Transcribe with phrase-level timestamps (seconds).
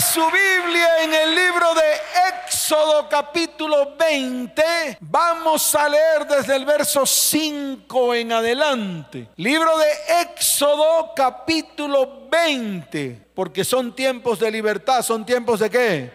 [0.00, 4.98] Su Biblia en el libro de Éxodo capítulo 20.
[5.00, 9.28] Vamos a leer desde el verso 5 en adelante.
[9.34, 13.26] Libro de Éxodo capítulo 20.
[13.34, 15.02] Porque son tiempos de libertad.
[15.02, 16.12] ¿Son tiempos de qué?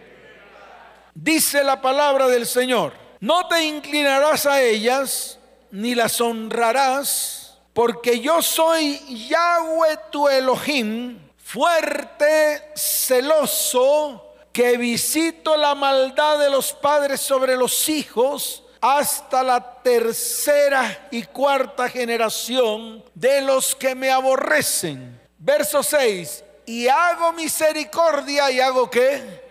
[1.13, 2.93] Dice la palabra del Señor.
[3.19, 5.39] No te inclinarás a ellas
[5.71, 7.57] ni las honrarás.
[7.73, 17.21] Porque yo soy Yahweh tu Elohim fuerte, celoso, que visito la maldad de los padres
[17.21, 25.19] sobre los hijos hasta la tercera y cuarta generación de los que me aborrecen.
[25.37, 26.43] Verso 6.
[26.65, 29.41] Y hago misericordia y hago qué?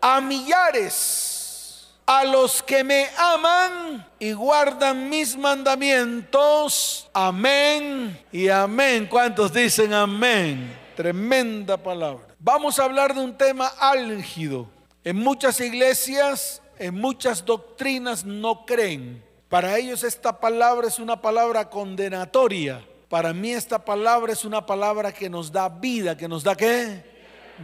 [0.00, 1.31] A millares
[2.06, 7.08] a los que me aman y guardan mis mandamientos.
[7.12, 9.06] Amén y amén.
[9.06, 10.76] ¿Cuántos dicen amén?
[10.96, 12.26] Tremenda palabra.
[12.38, 14.68] Vamos a hablar de un tema álgido.
[15.04, 19.24] En muchas iglesias, en muchas doctrinas no creen.
[19.48, 22.84] Para ellos esta palabra es una palabra condenatoria.
[23.08, 27.04] Para mí esta palabra es una palabra que nos da vida, que nos da qué?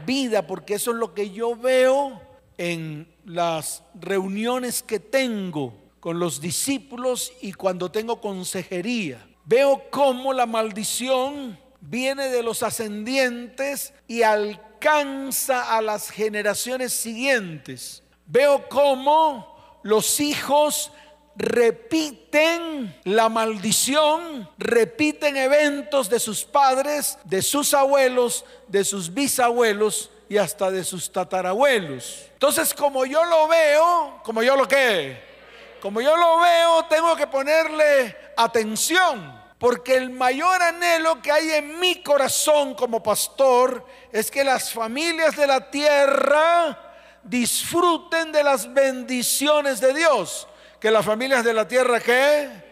[0.04, 2.20] Vida, porque eso es lo que yo veo
[2.58, 9.24] en las reuniones que tengo con los discípulos y cuando tengo consejería.
[9.44, 18.02] Veo cómo la maldición viene de los ascendientes y alcanza a las generaciones siguientes.
[18.26, 20.90] Veo cómo los hijos
[21.36, 30.36] repiten la maldición, repiten eventos de sus padres, de sus abuelos, de sus bisabuelos y
[30.36, 32.26] hasta de sus tatarabuelos.
[32.32, 35.20] Entonces, como yo lo veo, como yo lo que,
[35.80, 39.38] como yo lo veo, tengo que ponerle atención.
[39.58, 45.36] Porque el mayor anhelo que hay en mi corazón como pastor es que las familias
[45.36, 46.78] de la tierra
[47.24, 50.46] disfruten de las bendiciones de Dios.
[50.78, 52.67] Que las familias de la tierra que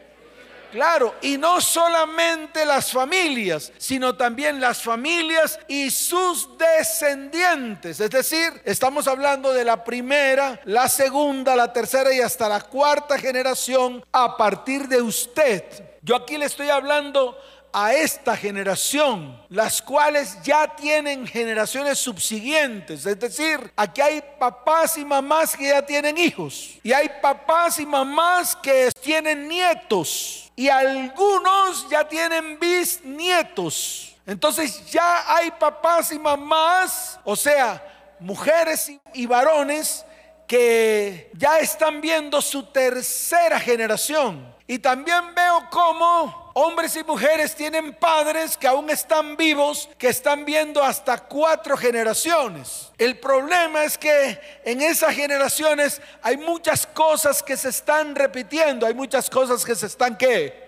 [0.73, 8.01] Claro, y no solamente las familias, sino también las familias y sus descendientes.
[8.01, 13.19] Es decir, estamos hablando de la primera, la segunda, la tercera y hasta la cuarta
[13.19, 15.65] generación a partir de usted.
[16.03, 17.37] Yo aquí le estoy hablando
[17.79, 23.05] a esta generación, las cuales ya tienen generaciones subsiguientes.
[23.05, 26.79] Es decir, aquí hay papás y mamás que ya tienen hijos.
[26.83, 30.51] Y hay papás y mamás que tienen nietos.
[30.57, 34.17] Y algunos ya tienen bisnietos.
[34.25, 37.85] Entonces ya hay papás y mamás, o sea,
[38.19, 40.03] mujeres y varones
[40.47, 44.56] que ya están viendo su tercera generación.
[44.67, 50.47] Y también veo cómo Hombres y mujeres tienen padres que aún están vivos, que están
[50.47, 52.91] viendo hasta cuatro generaciones.
[52.97, 58.95] El problema es que en esas generaciones hay muchas cosas que se están repitiendo, hay
[58.95, 60.65] muchas cosas que se están qué?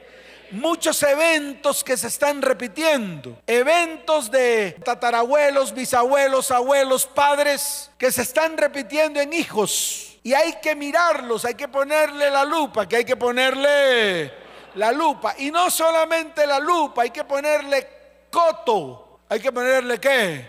[0.50, 3.38] muchos eventos que se están repitiendo.
[3.46, 10.17] Eventos de tatarabuelos, bisabuelos, abuelos, padres que se están repitiendo en hijos.
[10.28, 14.30] Y hay que mirarlos, hay que ponerle la lupa, que hay que ponerle
[14.74, 15.34] la lupa.
[15.38, 17.88] Y no solamente la lupa, hay que ponerle
[18.30, 19.20] coto.
[19.26, 20.46] Hay que ponerle qué?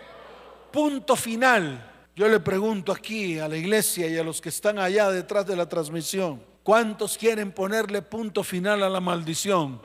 [0.69, 1.91] Punto final.
[2.13, 5.55] Yo le pregunto aquí a la iglesia y a los que están allá detrás de
[5.55, 9.81] la transmisión, ¿cuántos quieren ponerle punto final a la maldición?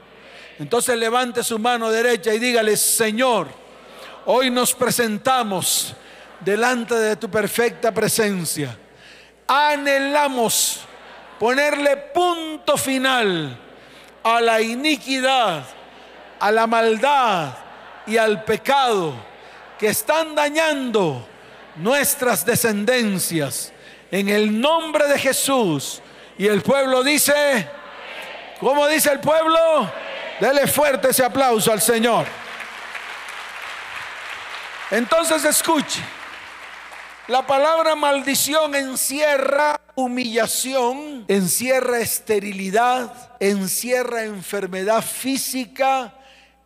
[0.59, 3.47] Entonces levante su mano derecha y dígale, Señor,
[4.27, 5.95] hoy nos presentamos
[6.41, 8.81] delante de tu perfecta presencia.
[9.47, 10.81] Anhelamos
[11.39, 13.59] ponerle punto final
[14.23, 15.65] a la iniquidad,
[16.41, 17.55] a la maldad
[18.07, 19.15] y al pecado
[19.79, 21.27] que están dañando
[21.77, 23.73] nuestras descendencias.
[24.11, 26.01] En el nombre de Jesús.
[26.39, 27.69] Y el pueblo dice,
[28.61, 29.91] ¿cómo dice el pueblo?
[30.41, 32.27] Dele fuerte ese aplauso al Señor.
[34.91, 36.01] Entonces escuche.
[37.27, 46.13] La palabra maldición encierra humillación, encierra esterilidad, encierra enfermedad física,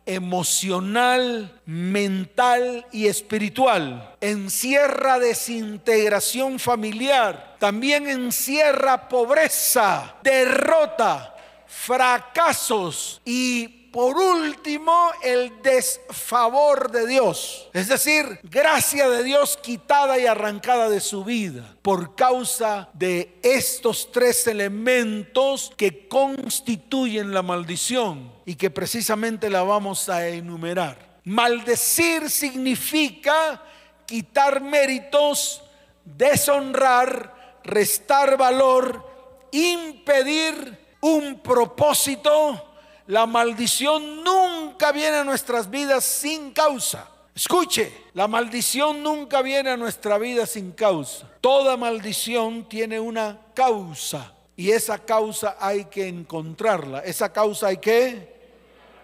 [0.05, 4.15] emocional, mental y espiritual.
[4.19, 7.55] Encierra desintegración familiar.
[7.57, 11.35] También encierra pobreza, derrota,
[11.67, 17.69] fracasos y por último, el desfavor de Dios.
[17.73, 24.11] Es decir, gracia de Dios quitada y arrancada de su vida por causa de estos
[24.11, 31.19] tres elementos que constituyen la maldición y que precisamente la vamos a enumerar.
[31.23, 33.61] Maldecir significa
[34.05, 35.61] quitar méritos,
[36.03, 39.05] deshonrar, restar valor,
[39.51, 42.68] impedir un propósito.
[43.09, 47.09] La maldición nunca viene a nuestras vidas sin causa.
[47.33, 51.27] Escuche, la maldición nunca viene a nuestra vida sin causa.
[51.41, 56.99] Toda maldición tiene una causa y esa causa hay que encontrarla.
[56.99, 58.31] Esa causa hay que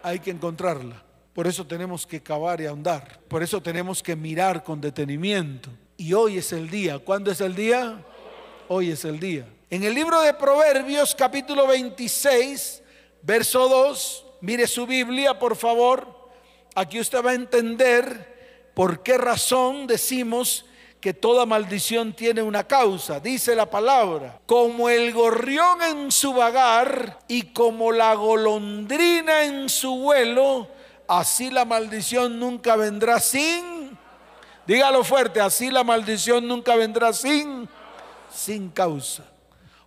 [0.03, 1.01] hay que encontrarla.
[1.33, 3.19] Por eso tenemos que cavar y ahondar.
[3.27, 5.71] Por eso tenemos que mirar con detenimiento.
[5.97, 6.99] Y hoy es el día.
[6.99, 8.05] ¿Cuándo es el día?
[8.67, 9.47] Hoy es el día.
[9.67, 12.83] En el libro de Proverbios capítulo 26,
[13.25, 16.07] verso 2, mire su Biblia por favor.
[16.75, 20.65] Aquí usted va a entender por qué razón decimos
[21.01, 23.19] que toda maldición tiene una causa.
[23.19, 29.95] Dice la palabra, como el gorrión en su vagar y como la golondrina en su
[29.97, 30.67] vuelo,
[31.07, 33.97] así la maldición nunca vendrá sin,
[34.65, 37.69] dígalo fuerte, así la maldición nunca vendrá sin,
[38.33, 39.23] sin causa.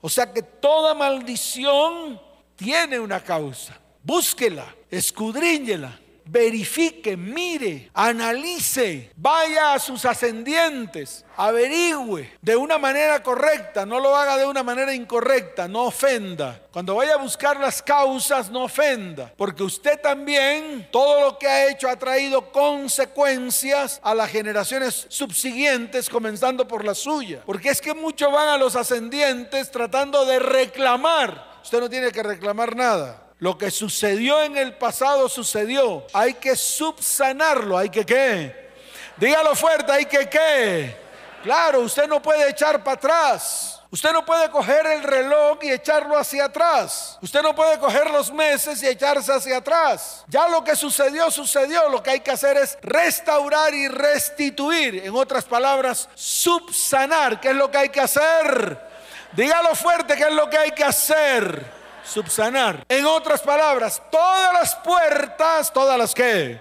[0.00, 2.20] O sea que toda maldición
[2.58, 3.78] tiene una causa.
[4.02, 5.96] Búsquela, escudriñela
[6.28, 14.36] verifique, mire, analice, vaya a sus ascendientes, averigüe de una manera correcta, no lo haga
[14.36, 16.60] de una manera incorrecta, no ofenda.
[16.70, 21.70] Cuando vaya a buscar las causas, no ofenda, porque usted también, todo lo que ha
[21.70, 27.42] hecho ha traído consecuencias a las generaciones subsiguientes, comenzando por la suya.
[27.46, 31.47] Porque es que muchos van a los ascendientes tratando de reclamar.
[31.68, 33.24] Usted no tiene que reclamar nada.
[33.40, 36.06] Lo que sucedió en el pasado sucedió.
[36.14, 37.76] Hay que subsanarlo.
[37.76, 38.70] Hay que qué.
[39.18, 39.92] Dígalo fuerte.
[39.92, 40.96] Hay que qué.
[41.42, 43.82] Claro, usted no puede echar para atrás.
[43.90, 47.18] Usted no puede coger el reloj y echarlo hacia atrás.
[47.20, 50.24] Usted no puede coger los meses y echarse hacia atrás.
[50.28, 51.90] Ya lo que sucedió, sucedió.
[51.90, 55.02] Lo que hay que hacer es restaurar y restituir.
[55.04, 57.38] En otras palabras, subsanar.
[57.42, 58.88] ¿Qué es lo que hay que hacer?
[59.32, 61.78] Dígalo fuerte, ¿qué es lo que hay que hacer?
[62.08, 62.84] subsanar.
[62.88, 66.60] En otras palabras, todas las puertas, todas las que,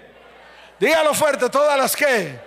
[0.79, 2.39] dígalo fuerte, todas las que,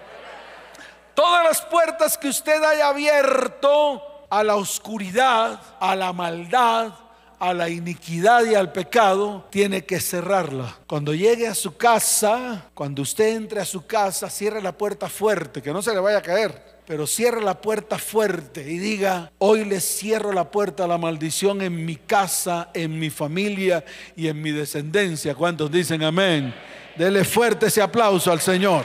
[1.15, 6.93] todas las puertas que usted haya abierto a la oscuridad, a la maldad,
[7.39, 10.77] a la iniquidad y al pecado, tiene que cerrarla.
[10.87, 15.63] Cuando llegue a su casa, cuando usted entre a su casa, cierre la puerta fuerte,
[15.63, 19.65] que no se le vaya a caer pero cierre la puerta fuerte y diga, hoy
[19.65, 23.85] le cierro la puerta a la maldición en mi casa, en mi familia
[24.17, 25.37] y en mi descendencia.
[25.37, 26.53] ¿Cuántos dicen amén?
[26.97, 28.85] Dele fuerte ese aplauso al Señor.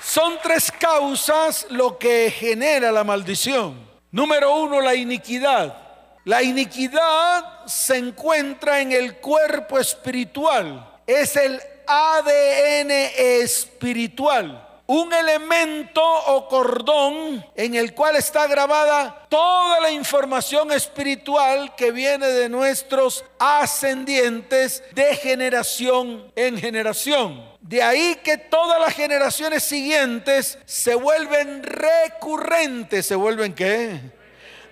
[0.00, 3.78] Son tres causas lo que genera la maldición.
[4.10, 5.76] Número uno, la iniquidad.
[6.24, 14.68] La iniquidad se encuentra en el cuerpo espiritual es el ADN espiritual.
[14.86, 22.26] Un elemento o cordón en el cual está grabada toda la información espiritual que viene
[22.26, 27.42] de nuestros ascendientes de generación en generación.
[27.60, 33.06] De ahí que todas las generaciones siguientes se vuelven recurrentes.
[33.06, 33.98] ¿Se vuelven qué?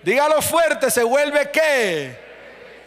[0.03, 2.30] Dígalo fuerte, ¿se vuelve qué?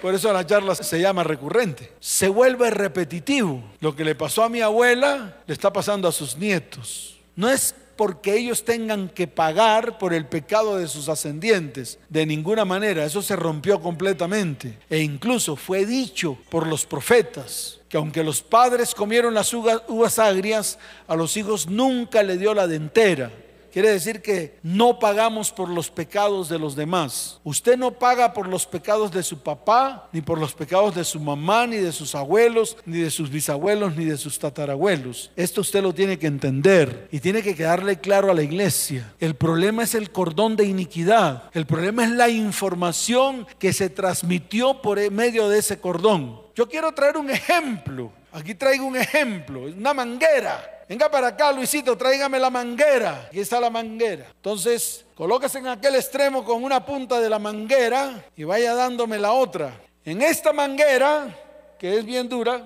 [0.05, 1.91] Por eso la charla se llama recurrente.
[1.99, 3.65] Se vuelve repetitivo.
[3.81, 7.17] Lo que le pasó a mi abuela le está pasando a sus nietos.
[7.35, 11.99] No es porque ellos tengan que pagar por el pecado de sus ascendientes.
[12.11, 14.78] De ninguna manera, eso se rompió completamente.
[14.90, 20.78] E incluso fue dicho por los profetas que aunque los padres comieron las uvas agrias,
[21.09, 23.31] a los hijos nunca le dio la dentera.
[23.75, 27.40] Quiere decir que no pagamos por los pecados de los demás.
[27.43, 31.19] Usted no paga por los pecados de su papá, ni por los pecados de su
[31.19, 35.33] mamá, ni de sus abuelos, ni de sus bisabuelos, ni de sus tatarabuelos.
[35.35, 39.12] Esto usted lo tiene que entender y tiene que quedarle claro a la iglesia.
[39.19, 41.50] El problema es el cordón de iniquidad.
[41.52, 46.40] El problema es la información que se transmitió por medio de ese cordón.
[46.54, 48.12] Yo quiero traer un ejemplo.
[48.31, 50.74] Aquí traigo un ejemplo, una manguera.
[50.88, 53.26] Venga para acá, Luisito, tráigame la manguera.
[53.29, 54.26] Aquí está la manguera.
[54.37, 59.33] Entonces, colóquese en aquel extremo con una punta de la manguera y vaya dándome la
[59.33, 59.81] otra.
[60.05, 61.35] En esta manguera,
[61.79, 62.62] que es bien dura,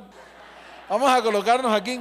[0.88, 2.00] vamos a colocarnos aquí.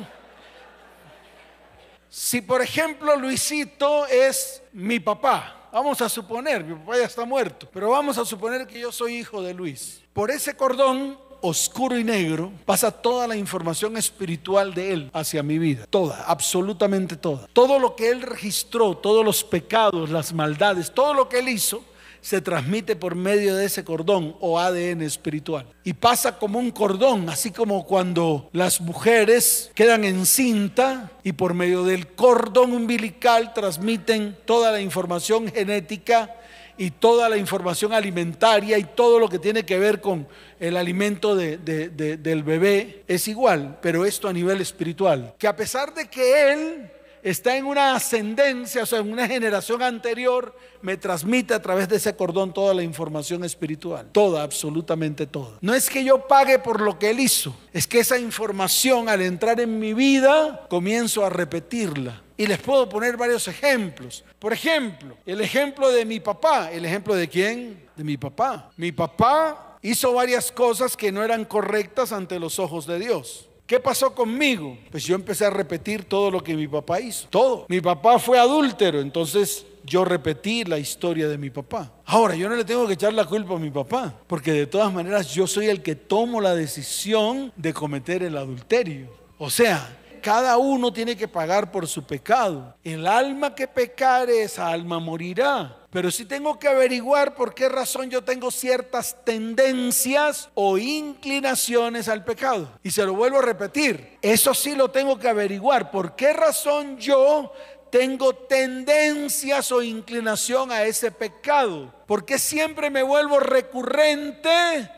[2.09, 7.69] Si por ejemplo Luisito es mi papá, vamos a suponer, mi papá ya está muerto,
[7.71, 10.01] pero vamos a suponer que yo soy hijo de Luis.
[10.13, 15.59] Por ese cordón oscuro y negro, pasa toda la información espiritual de Él hacia mi
[15.59, 15.85] vida.
[15.89, 17.47] Toda, absolutamente toda.
[17.53, 21.83] Todo lo que Él registró, todos los pecados, las maldades, todo lo que Él hizo,
[22.21, 25.65] se transmite por medio de ese cordón o ADN espiritual.
[25.83, 31.83] Y pasa como un cordón, así como cuando las mujeres quedan encinta y por medio
[31.83, 36.35] del cordón umbilical transmiten toda la información genética
[36.77, 40.27] y toda la información alimentaria y todo lo que tiene que ver con
[40.59, 45.33] el alimento del bebé es igual, pero esto a nivel espiritual.
[45.37, 46.91] Que a pesar de que él
[47.23, 51.97] está en una ascendencia, o sea, en una generación anterior, me transmite a través de
[51.97, 54.07] ese cordón toda la información espiritual.
[54.11, 55.57] Toda, absolutamente toda.
[55.61, 59.21] No es que yo pague por lo que él hizo, es que esa información al
[59.21, 62.21] entrar en mi vida, comienzo a repetirla.
[62.37, 64.23] Y les puedo poner varios ejemplos.
[64.37, 66.71] Por ejemplo, el ejemplo de mi papá.
[66.71, 67.83] ¿El ejemplo de quién?
[67.95, 68.71] De mi papá.
[68.77, 73.49] Mi papá hizo varias cosas que no eran correctas ante los ojos de Dios.
[73.65, 74.77] ¿Qué pasó conmigo?
[74.91, 77.27] Pues yo empecé a repetir todo lo que mi papá hizo.
[77.27, 77.65] Todo.
[77.67, 81.91] Mi papá fue adúltero, entonces yo repetí la historia de mi papá.
[82.05, 84.93] Ahora, yo no le tengo que echar la culpa a mi papá, porque de todas
[84.93, 89.09] maneras yo soy el que tomo la decisión de cometer el adulterio.
[89.37, 92.75] O sea, cada uno tiene que pagar por su pecado.
[92.83, 95.77] El alma que pecare, esa alma morirá.
[95.89, 102.23] Pero sí tengo que averiguar por qué razón yo tengo ciertas tendencias o inclinaciones al
[102.23, 102.69] pecado.
[102.83, 104.17] Y se lo vuelvo a repetir.
[104.21, 105.89] Eso sí lo tengo que averiguar.
[105.89, 107.51] ¿Por qué razón yo
[107.89, 111.96] tengo tendencias o inclinación a ese pecado?
[112.07, 114.49] ¿Por qué siempre me vuelvo recurrente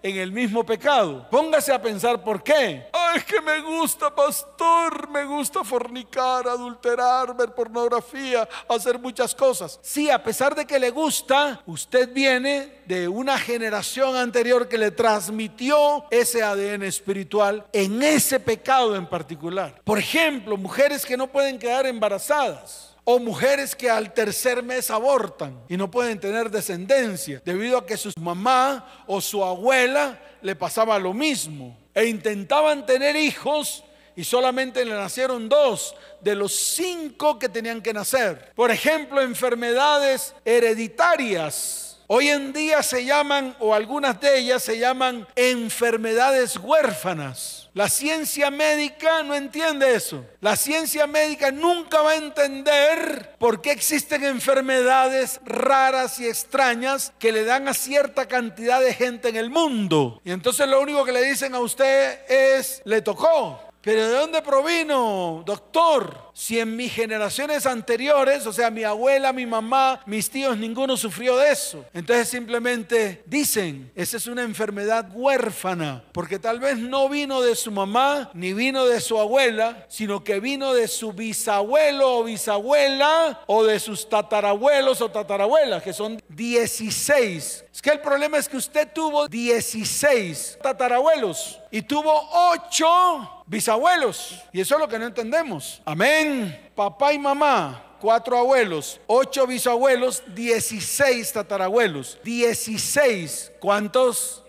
[0.03, 1.27] en el mismo pecado?
[1.31, 2.87] Póngase a pensar por qué.
[2.93, 9.79] Ay, es que me gusta, pastor, me gusta fornicar, adulterar, ver pornografía, hacer muchas cosas.
[9.81, 14.91] Sí, a pesar de que le gusta, usted viene de una generación anterior que le
[14.91, 19.81] transmitió ese ADN espiritual en ese pecado en particular.
[19.83, 25.59] Por ejemplo, mujeres que no pueden quedar embarazadas o mujeres que al tercer mes abortan
[25.67, 30.99] y no pueden tener descendencia debido a que su mamá o su abuela le pasaba
[30.99, 31.75] lo mismo.
[31.95, 33.83] E intentaban tener hijos
[34.15, 38.51] y solamente le nacieron dos de los cinco que tenían que nacer.
[38.53, 45.27] Por ejemplo, enfermedades hereditarias Hoy en día se llaman, o algunas de ellas se llaman
[45.35, 47.68] enfermedades huérfanas.
[47.79, 50.25] La ciencia médica no entiende eso.
[50.41, 57.31] La ciencia médica nunca va a entender por qué existen enfermedades raras y extrañas que
[57.31, 60.19] le dan a cierta cantidad de gente en el mundo.
[60.25, 63.68] Y entonces lo único que le dicen a usted es, le tocó.
[63.89, 66.29] Pero ¿de dónde provino, doctor?
[66.35, 71.35] Si en mis generaciones anteriores, o sea, mi abuela, mi mamá, mis tíos, ninguno sufrió
[71.37, 71.83] de eso.
[71.91, 77.71] Entonces simplemente dicen, esa es una enfermedad huérfana, porque tal vez no vino de su
[77.71, 83.63] mamá, ni vino de su abuela, sino que vino de su bisabuelo o bisabuela, o
[83.63, 87.65] de sus tatarabuelos o tatarabuelas, que son 16.
[87.73, 94.39] Es que el problema es que usted tuvo 16 tatarabuelos y tuvo 8 bisabuelos.
[94.53, 95.81] Y eso es lo que no entendemos.
[95.83, 96.71] Amén.
[96.75, 102.17] Papá y mamá cuatro abuelos, ocho bisabuelos, 16 tatarabuelos.
[102.23, 103.51] 16.
[103.59, 104.43] ¿Cuántos?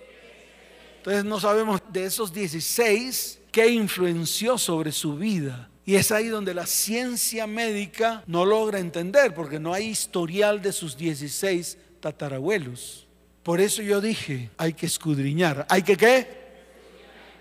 [0.98, 5.68] Entonces no sabemos de esos 16 qué influenció sobre su vida.
[5.84, 10.72] Y es ahí donde la ciencia médica no logra entender, porque no hay historial de
[10.72, 13.08] sus 16 tatarabuelos.
[13.42, 15.66] Por eso yo dije, hay que escudriñar.
[15.68, 16.28] ¿Hay que qué?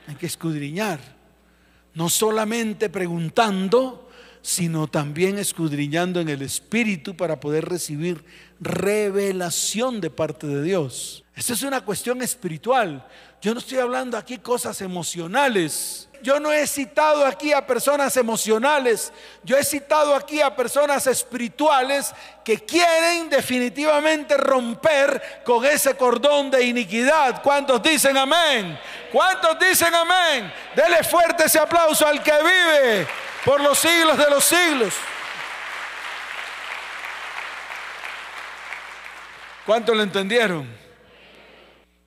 [0.08, 1.19] Hay que escudriñar.
[2.00, 4.10] No solamente preguntando,
[4.42, 8.24] sino también escudriñando en el Espíritu para poder recibir
[8.62, 11.26] revelación de parte de Dios.
[11.36, 13.06] Esta es una cuestión espiritual.
[13.42, 19.12] Yo no estoy hablando aquí cosas emocionales yo no he citado aquí a personas emocionales,
[19.44, 26.64] yo he citado aquí a personas espirituales que quieren definitivamente romper con ese cordón de
[26.64, 27.42] iniquidad.
[27.42, 28.80] ¿Cuántos dicen amén?
[29.12, 30.54] ¿Cuántos dicen amén?
[30.76, 33.08] Dele fuerte ese aplauso al que vive
[33.46, 34.94] por los siglos de los siglos.
[39.66, 40.79] ¿Cuántos lo entendieron?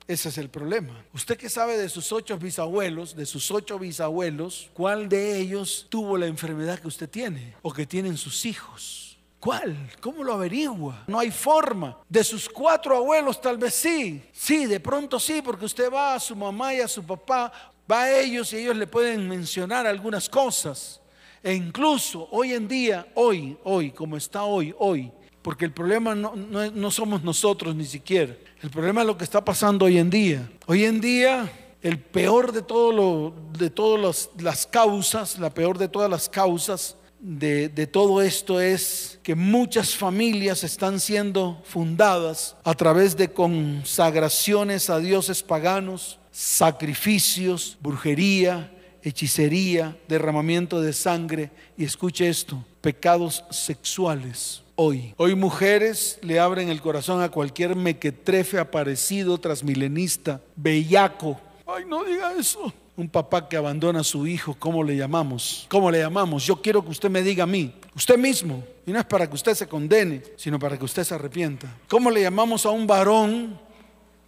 [0.07, 1.05] Ese es el problema.
[1.13, 6.17] Usted que sabe de sus ocho bisabuelos, de sus ocho bisabuelos, ¿cuál de ellos tuvo
[6.17, 9.17] la enfermedad que usted tiene o que tienen sus hijos?
[9.39, 9.91] ¿Cuál?
[9.99, 11.03] ¿Cómo lo averigua?
[11.07, 11.97] No hay forma.
[12.07, 14.23] De sus cuatro abuelos tal vez sí.
[14.31, 17.51] Sí, de pronto sí, porque usted va a su mamá y a su papá,
[17.91, 21.01] va a ellos y ellos le pueden mencionar algunas cosas.
[21.41, 25.11] E incluso hoy en día, hoy, hoy, como está hoy, hoy,
[25.43, 28.35] porque el problema no, no somos nosotros ni siquiera.
[28.61, 30.49] El problema es lo que está pasando hoy en día.
[30.65, 35.89] Hoy en día, el peor de, todo lo, de todas las causas, la peor de
[35.89, 42.73] todas las causas de, de, todo esto es que muchas familias están siendo fundadas a
[42.73, 48.71] través de consagraciones a dioses paganos, sacrificios, brujería,
[49.01, 54.62] hechicería, derramamiento de sangre y escuche esto, pecados sexuales.
[54.75, 61.39] Hoy, hoy mujeres le abren el corazón a cualquier mequetrefe aparecido transmilenista, bellaco.
[61.67, 62.73] Ay, no diga eso.
[62.97, 65.67] Un papá que abandona a su hijo, ¿cómo le llamamos?
[65.69, 66.43] ¿Cómo le llamamos?
[66.43, 68.63] Yo quiero que usted me diga a mí, usted mismo.
[68.87, 71.71] Y no es para que usted se condene, sino para que usted se arrepienta.
[71.87, 73.59] ¿Cómo le llamamos a un varón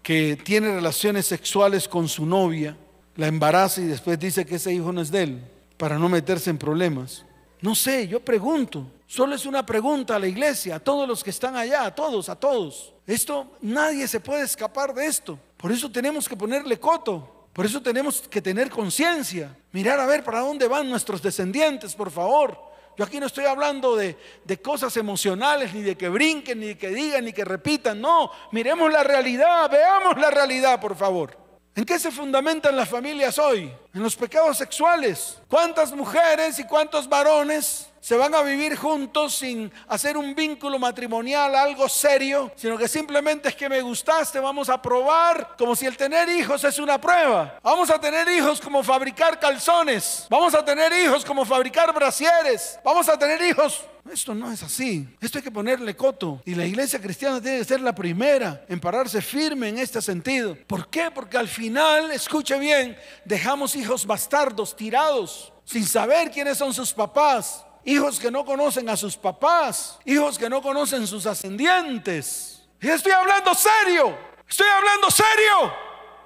[0.03, 2.77] que tiene relaciones sexuales con su novia,
[3.15, 5.43] la embaraza y después dice que ese hijo no es de él,
[5.75, 7.25] para no meterse en problemas?
[7.61, 8.85] No sé, yo pregunto.
[9.07, 12.27] Solo es una pregunta a la iglesia, a todos los que están allá, a todos,
[12.29, 12.93] a todos.
[13.05, 15.37] Esto, nadie se puede escapar de esto.
[15.57, 17.47] Por eso tenemos que ponerle coto.
[17.53, 22.11] Por eso tenemos que tener conciencia, mirar a ver para dónde van nuestros descendientes, por
[22.11, 22.59] favor.
[22.97, 26.77] Yo aquí no estoy hablando de, de, cosas emocionales, ni de que brinquen, ni de
[26.77, 28.01] que digan, ni que repitan.
[28.01, 31.37] No, miremos la realidad, veamos la realidad, por favor.
[31.75, 33.71] ¿En qué se fundamentan las familias hoy?
[33.93, 35.37] En los pecados sexuales.
[35.49, 41.55] ¿Cuántas mujeres y cuántos varones se van a vivir juntos sin hacer un vínculo matrimonial,
[41.55, 45.97] algo serio, sino que simplemente es que me gustaste, vamos a probar, como si el
[45.97, 47.57] tener hijos es una prueba.
[47.63, 53.09] Vamos a tener hijos como fabricar calzones, vamos a tener hijos como fabricar brasieres, vamos
[53.09, 55.07] a tener hijos esto no es así.
[55.19, 56.39] Esto hay que ponerle coto.
[56.45, 60.55] Y la iglesia cristiana tiene que ser la primera en pararse firme en este sentido.
[60.67, 61.09] ¿Por qué?
[61.09, 62.95] Porque al final, escuche bien,
[63.25, 68.97] dejamos hijos bastardos tirados, sin saber quiénes son sus papás hijos que no conocen a
[68.97, 72.63] sus papás, hijos que no conocen sus ascendientes.
[72.81, 75.85] Y estoy hablando serio, estoy hablando serio.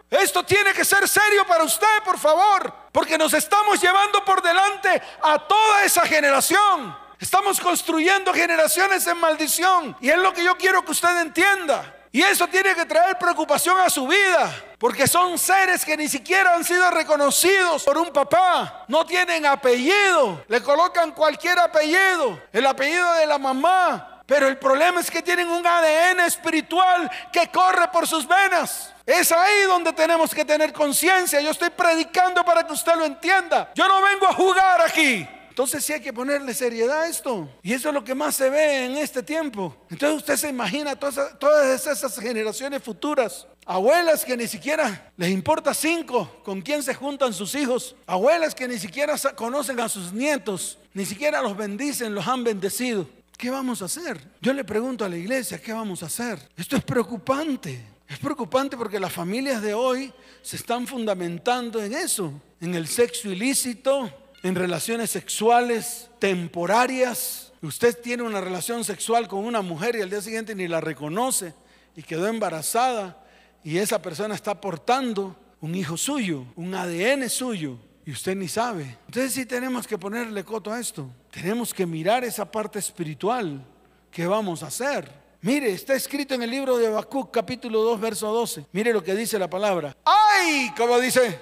[0.10, 5.02] Esto tiene que ser serio para usted, por favor, porque nos estamos llevando por delante
[5.22, 6.98] a toda esa generación.
[7.20, 9.96] Estamos construyendo generaciones en maldición.
[10.00, 11.99] Y es lo que yo quiero que usted entienda.
[12.12, 16.56] Y eso tiene que traer preocupación a su vida, porque son seres que ni siquiera
[16.56, 23.14] han sido reconocidos por un papá, no tienen apellido, le colocan cualquier apellido, el apellido
[23.14, 28.08] de la mamá, pero el problema es que tienen un ADN espiritual que corre por
[28.08, 28.94] sus venas.
[29.04, 31.42] Es ahí donde tenemos que tener conciencia.
[31.42, 33.72] Yo estoy predicando para que usted lo entienda.
[33.74, 35.28] Yo no vengo a jugar aquí.
[35.60, 37.50] Entonces sí hay que ponerle seriedad a esto.
[37.62, 39.76] Y eso es lo que más se ve en este tiempo.
[39.90, 43.46] Entonces usted se imagina todas, todas esas generaciones futuras.
[43.66, 47.94] Abuelas que ni siquiera les importa cinco con quién se juntan sus hijos.
[48.08, 50.78] Abuelas que ni siquiera conocen a sus nietos.
[50.94, 53.10] Ni siquiera los bendicen, los han bendecido.
[53.38, 54.18] ¿Qué vamos a hacer?
[54.40, 56.40] Yo le pregunto a la iglesia, ¿qué vamos a hacer?
[56.56, 57.84] Esto es preocupante.
[58.08, 63.30] Es preocupante porque las familias de hoy se están fundamentando en eso, en el sexo
[63.30, 64.10] ilícito,
[64.44, 67.52] en relaciones sexuales temporarias.
[67.62, 71.54] Usted tiene una relación sexual con una mujer y al día siguiente ni la reconoce
[71.96, 73.22] y quedó embarazada
[73.64, 78.98] y esa persona está portando un hijo suyo, un ADN suyo y usted ni sabe.
[79.08, 81.10] Entonces sí tenemos que ponerle coto a esto.
[81.32, 83.62] Tenemos que mirar esa parte espiritual.
[84.10, 85.12] ¿Qué vamos a hacer?
[85.42, 88.66] Mire, está escrito en el libro de Habacuc capítulo 2 verso 12.
[88.72, 89.96] Mire lo que dice la palabra.
[90.04, 90.74] ¡Ay!
[90.76, 91.40] Como dice,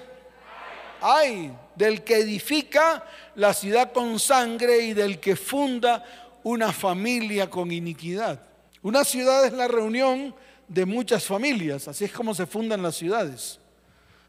[1.00, 6.04] ay del que edifica la ciudad con sangre y del que funda
[6.42, 8.40] una familia con iniquidad.
[8.82, 10.34] Una ciudad es la reunión
[10.66, 13.58] de muchas familias, así es como se fundan las ciudades.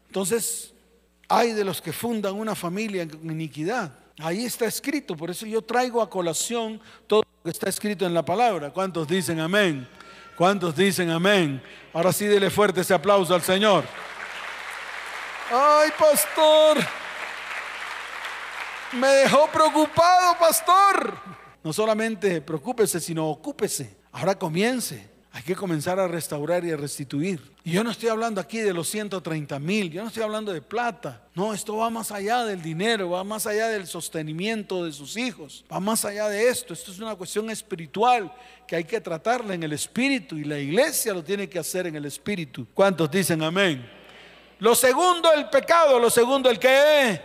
[0.06, 0.72] Entonces,
[1.28, 3.92] hay de los que fundan una familia con iniquidad.
[4.18, 8.12] Ahí está escrito, por eso yo traigo a colación todo lo que está escrito en
[8.12, 8.70] la palabra.
[8.70, 9.86] ¿Cuántos dicen amén?
[10.36, 11.62] ¿Cuántos dicen amén?
[11.92, 13.84] Ahora sí, dele fuerte ese aplauso al Señor.
[15.52, 16.78] Ay, pastor,
[18.92, 21.18] me dejó preocupado, pastor.
[21.62, 23.96] No solamente preocúpese, sino ocúpese.
[24.12, 25.10] Ahora comience.
[25.32, 27.52] Hay que comenzar a restaurar y a restituir.
[27.62, 30.60] Y yo no estoy hablando aquí de los 130 mil, yo no estoy hablando de
[30.60, 31.22] plata.
[31.34, 35.64] No, esto va más allá del dinero, va más allá del sostenimiento de sus hijos,
[35.72, 36.74] va más allá de esto.
[36.74, 38.32] Esto es una cuestión espiritual
[38.66, 41.94] que hay que tratarla en el espíritu y la iglesia lo tiene que hacer en
[41.94, 42.66] el espíritu.
[42.74, 43.99] ¿Cuántos dicen amén?
[44.60, 45.98] Lo segundo, el pecado.
[45.98, 47.20] Lo segundo, el qué?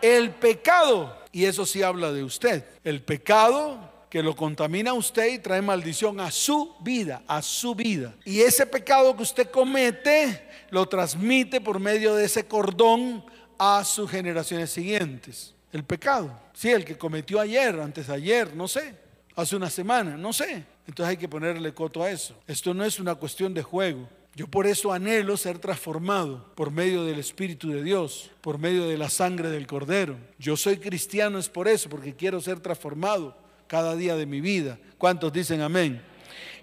[0.00, 1.16] El pecado.
[1.32, 2.64] Y eso sí habla de usted.
[2.84, 7.74] El pecado que lo contamina a usted y trae maldición a su vida, a su
[7.74, 8.14] vida.
[8.26, 13.24] Y ese pecado que usted comete lo transmite por medio de ese cordón
[13.58, 15.54] a sus generaciones siguientes.
[15.72, 16.38] El pecado.
[16.52, 18.94] Sí, el que cometió ayer, antes de ayer, no sé,
[19.34, 20.66] hace una semana, no sé.
[20.86, 22.36] Entonces hay que ponerle coto a eso.
[22.46, 24.06] Esto no es una cuestión de juego.
[24.34, 28.96] Yo por eso anhelo ser transformado por medio del Espíritu de Dios, por medio de
[28.96, 30.16] la sangre del Cordero.
[30.38, 34.78] Yo soy cristiano es por eso, porque quiero ser transformado cada día de mi vida.
[34.96, 36.02] ¿Cuántos dicen amén?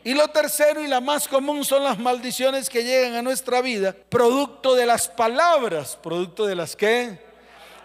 [0.03, 3.95] Y lo tercero y la más común son las maldiciones que llegan a nuestra vida,
[4.09, 7.19] producto de las palabras, producto de las que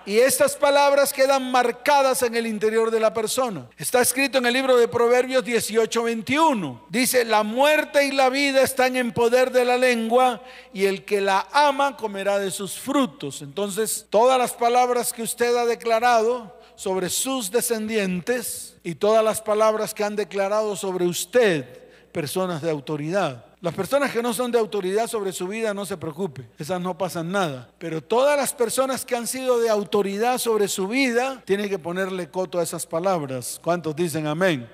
[0.07, 3.69] y estas palabras quedan marcadas en el interior de la persona.
[3.79, 6.83] Está escrito en el libro de Proverbios 18:21.
[6.89, 11.21] Dice, la muerte y la vida están en poder de la lengua y el que
[11.21, 13.43] la ama comerá de sus frutos.
[13.43, 19.95] Entonces, todas las palabras que usted ha declarado sobre sus descendientes y todas las palabras
[19.95, 25.07] que han declarado sobre usted, personas de autoridad, las personas que no son de autoridad
[25.07, 27.71] sobre su vida, no se preocupe, esas no pasan nada.
[27.79, 32.29] Pero todas las personas que han sido de autoridad sobre su vida, tienen que ponerle
[32.29, 33.59] coto a esas palabras.
[33.65, 34.69] ¿Cuántos dicen amén?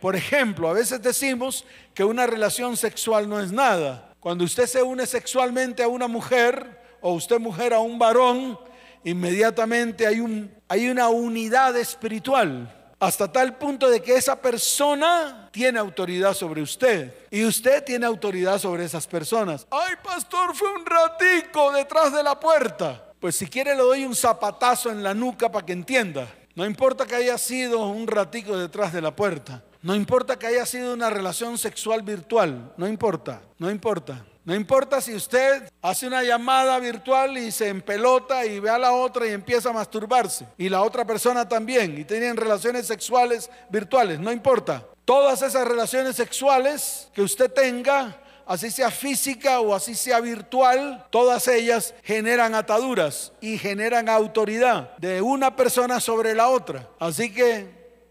[0.00, 4.14] Por ejemplo, a veces decimos que una relación sexual no es nada.
[4.20, 8.56] Cuando usted se une sexualmente a una mujer o usted mujer a un varón,
[9.02, 16.34] inmediatamente hay, hay una unidad espiritual hasta tal punto de que esa persona tiene autoridad
[16.34, 19.66] sobre usted y usted tiene autoridad sobre esas personas.
[19.70, 23.02] Ay, pastor, fue un ratico detrás de la puerta.
[23.18, 26.28] Pues si quiere le doy un zapatazo en la nuca para que entienda.
[26.54, 29.62] No importa que haya sido un ratico detrás de la puerta.
[29.82, 32.74] No importa que haya sido una relación sexual virtual.
[32.76, 34.26] No importa, no importa.
[34.50, 38.90] No importa si usted hace una llamada virtual y se empelota y ve a la
[38.90, 40.44] otra y empieza a masturbarse.
[40.58, 41.96] Y la otra persona también.
[41.96, 44.18] Y tienen relaciones sexuales virtuales.
[44.18, 44.84] No importa.
[45.04, 51.46] Todas esas relaciones sexuales que usted tenga, así sea física o así sea virtual, todas
[51.46, 56.88] ellas generan ataduras y generan autoridad de una persona sobre la otra.
[56.98, 57.68] Así que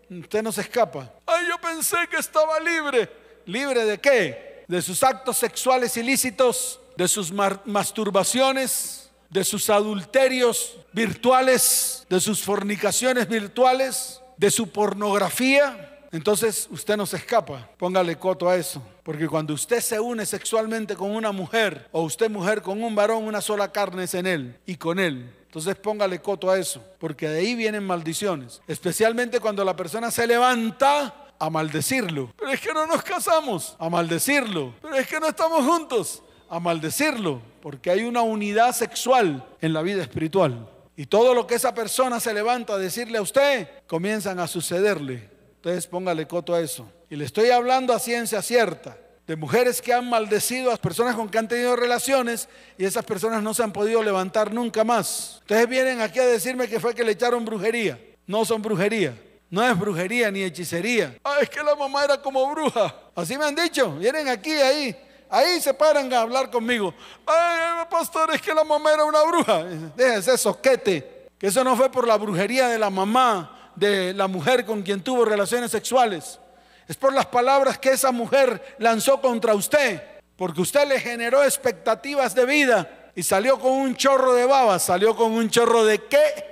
[0.09, 1.11] usted no se escapa.
[1.25, 3.09] Ay, yo pensé que estaba libre.
[3.45, 4.48] ¿Libre de qué?
[4.69, 13.27] De sus actos sexuales ilícitos, de sus masturbaciones, de sus adulterios virtuales, de sus fornicaciones
[13.27, 15.97] virtuales, de su pornografía.
[16.11, 18.81] Entonces usted no se escapa, póngale coto a eso.
[19.01, 23.23] Porque cuando usted se une sexualmente con una mujer o usted mujer con un varón,
[23.23, 25.33] una sola carne es en él y con él.
[25.45, 28.61] Entonces póngale coto a eso, porque de ahí vienen maldiciones.
[28.67, 32.33] Especialmente cuando la persona se levanta a maldecirlo.
[32.37, 34.73] Pero es que no nos casamos, a maldecirlo.
[34.81, 37.41] Pero es que no estamos juntos, a maldecirlo.
[37.61, 40.69] Porque hay una unidad sexual en la vida espiritual.
[40.95, 45.29] Y todo lo que esa persona se levanta a decirle a usted, comienzan a sucederle.
[45.55, 46.91] Entonces póngale coto a eso.
[47.09, 51.29] Y le estoy hablando a ciencia cierta de mujeres que han maldecido a personas con
[51.29, 52.49] que han tenido relaciones
[52.79, 55.37] y esas personas no se han podido levantar nunca más.
[55.41, 57.99] Ustedes vienen aquí a decirme que fue que le echaron brujería.
[58.25, 59.13] No son brujería.
[59.49, 61.17] No es brujería ni hechicería.
[61.23, 62.93] Ah, es que la mamá era como bruja.
[63.15, 63.91] Así me han dicho.
[63.93, 64.95] Vienen aquí, ahí.
[65.29, 66.93] Ahí se paran a hablar conmigo.
[67.25, 69.63] Ay, pastor, es que la mamá era una bruja.
[69.95, 71.27] Déjense soquete.
[71.37, 75.01] Que eso no fue por la brujería de la mamá, de la mujer con quien
[75.01, 76.39] tuvo relaciones sexuales.
[76.87, 80.01] Es por las palabras que esa mujer lanzó contra usted.
[80.35, 84.83] Porque usted le generó expectativas de vida y salió con un chorro de babas.
[84.83, 86.45] ¿Salió con un chorro de qué?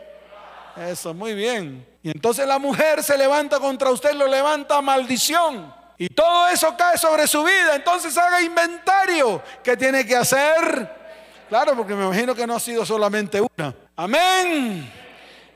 [0.90, 1.87] Eso, muy bien.
[2.04, 5.74] Y entonces la mujer se levanta contra usted, lo levanta maldición.
[5.98, 7.76] Y todo eso cae sobre su vida.
[7.76, 9.42] Entonces haga inventario.
[9.64, 10.96] ¿Qué tiene que hacer?
[11.50, 13.74] Claro, porque me imagino que no ha sido solamente una.
[13.96, 15.07] Amén.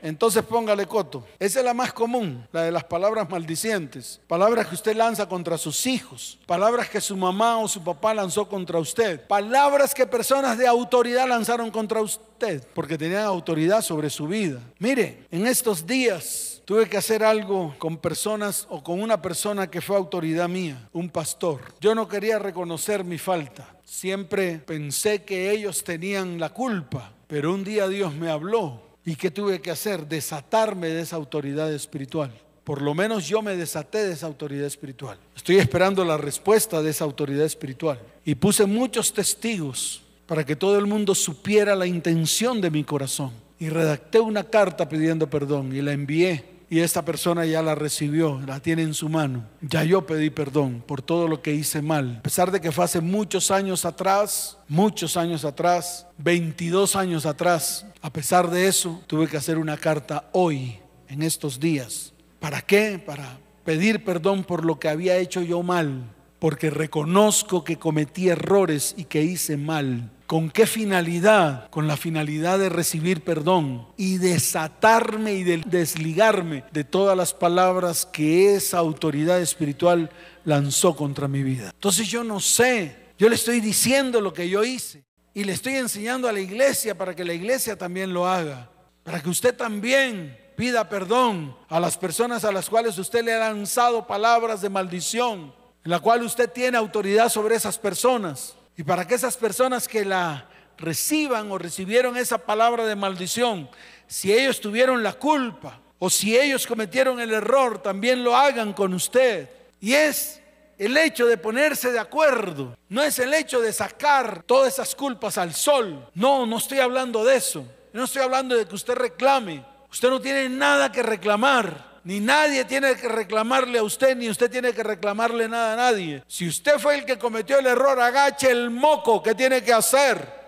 [0.02, 1.24] Entonces póngale coto.
[1.38, 4.20] Esa es la más común, la de las palabras maldicientes.
[4.26, 6.38] Palabras que usted lanza contra sus hijos.
[6.44, 9.24] Palabras que su mamá o su papá lanzó contra usted.
[9.28, 14.58] Palabras que personas de autoridad lanzaron contra usted porque tenían autoridad sobre su vida.
[14.80, 19.80] Mire, en estos días tuve que hacer algo con personas o con una persona que
[19.80, 21.60] fue autoridad mía, un pastor.
[21.80, 23.68] Yo no quería reconocer mi falta.
[23.84, 29.30] Siempre pensé que ellos tenían la culpa, pero un día Dios me habló ¿Y qué
[29.30, 30.06] tuve que hacer?
[30.06, 32.32] Desatarme de esa autoridad espiritual.
[32.64, 35.18] Por lo menos yo me desaté de esa autoridad espiritual.
[35.34, 37.98] Estoy esperando la respuesta de esa autoridad espiritual.
[38.24, 43.32] Y puse muchos testigos para que todo el mundo supiera la intención de mi corazón.
[43.58, 48.40] Y redacté una carta pidiendo perdón y la envié y esta persona ya la recibió,
[48.46, 49.44] la tiene en su mano.
[49.60, 52.16] Ya yo pedí perdón por todo lo que hice mal.
[52.20, 57.84] A pesar de que fue hace muchos años atrás, muchos años atrás, 22 años atrás,
[58.00, 62.14] a pesar de eso, tuve que hacer una carta hoy, en estos días.
[62.40, 62.98] ¿Para qué?
[62.98, 68.94] Para pedir perdón por lo que había hecho yo mal, porque reconozco que cometí errores
[68.96, 70.10] y que hice mal.
[70.32, 71.68] ¿Con qué finalidad?
[71.68, 78.06] Con la finalidad de recibir perdón y desatarme y de desligarme de todas las palabras
[78.06, 80.08] que esa autoridad espiritual
[80.46, 81.68] lanzó contra mi vida.
[81.74, 85.74] Entonces yo no sé Yo le estoy diciendo lo que yo hice y le estoy
[85.74, 88.70] enseñando a la iglesia para que la iglesia también lo haga,
[89.02, 93.38] para que usted también pida perdón a las personas a las cuales usted le ha
[93.38, 98.56] lanzado palabras de maldición, en la cual usted tiene autoridad sobre esas personas.
[98.76, 103.68] Y para que esas personas que la reciban o recibieron esa palabra de maldición,
[104.06, 108.94] si ellos tuvieron la culpa o si ellos cometieron el error, también lo hagan con
[108.94, 109.48] usted.
[109.80, 110.40] Y es
[110.78, 115.38] el hecho de ponerse de acuerdo, no es el hecho de sacar todas esas culpas
[115.38, 116.08] al sol.
[116.14, 117.64] No, no estoy hablando de eso.
[117.92, 119.64] No estoy hablando de que usted reclame.
[119.90, 121.91] Usted no tiene nada que reclamar.
[122.04, 126.24] Ni nadie tiene que reclamarle a usted, ni usted tiene que reclamarle nada a nadie.
[126.26, 130.42] Si usted fue el que cometió el error, agache el moco que tiene que hacer.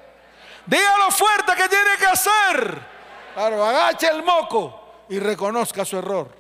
[0.67, 2.81] Dígalo fuerte que tiene que hacer.
[3.35, 6.35] Claro, agache el moco y reconozca su error.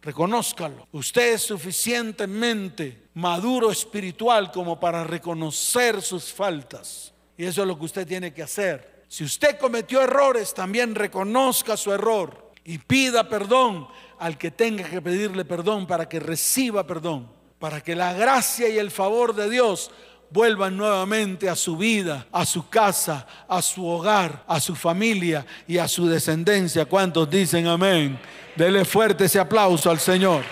[0.00, 0.86] Reconózcalo.
[0.92, 7.12] Usted es suficientemente maduro espiritual como para reconocer sus faltas.
[7.36, 9.04] Y eso es lo que usted tiene que hacer.
[9.08, 15.02] Si usted cometió errores, también reconozca su error y pida perdón al que tenga que
[15.02, 17.28] pedirle perdón para que reciba perdón,
[17.58, 19.90] para que la gracia y el favor de Dios
[20.30, 25.78] vuelvan nuevamente a su vida, a su casa, a su hogar, a su familia y
[25.78, 26.84] a su descendencia.
[26.84, 28.18] ¿Cuántos dicen amén?
[28.54, 30.44] Dele fuerte ese aplauso al Señor.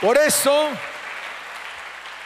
[0.00, 0.68] Por eso,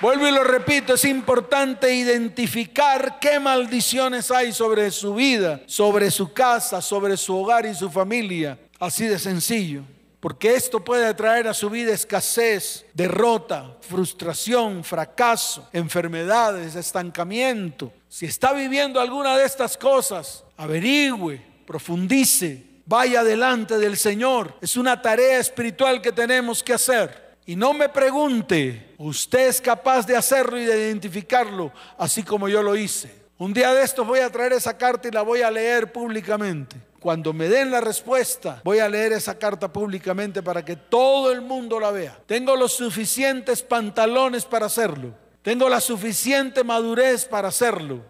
[0.04, 6.30] vuelvo y lo repito, es importante identificar qué maldiciones hay sobre su vida, sobre su
[6.30, 8.58] casa, sobre su hogar y su familia.
[8.78, 9.82] Así de sencillo.
[10.20, 17.90] Porque esto puede traer a su vida escasez, derrota, frustración, fracaso, enfermedades, estancamiento.
[18.06, 24.54] Si está viviendo alguna de estas cosas, averigüe, profundice, vaya delante del Señor.
[24.60, 27.23] Es una tarea espiritual que tenemos que hacer.
[27.46, 32.62] Y no me pregunte, usted es capaz de hacerlo y de identificarlo, así como yo
[32.62, 33.24] lo hice.
[33.36, 36.76] Un día de estos voy a traer esa carta y la voy a leer públicamente.
[37.00, 41.42] Cuando me den la respuesta, voy a leer esa carta públicamente para que todo el
[41.42, 42.18] mundo la vea.
[42.24, 45.14] Tengo los suficientes pantalones para hacerlo.
[45.42, 48.00] Tengo la suficiente madurez para hacerlo.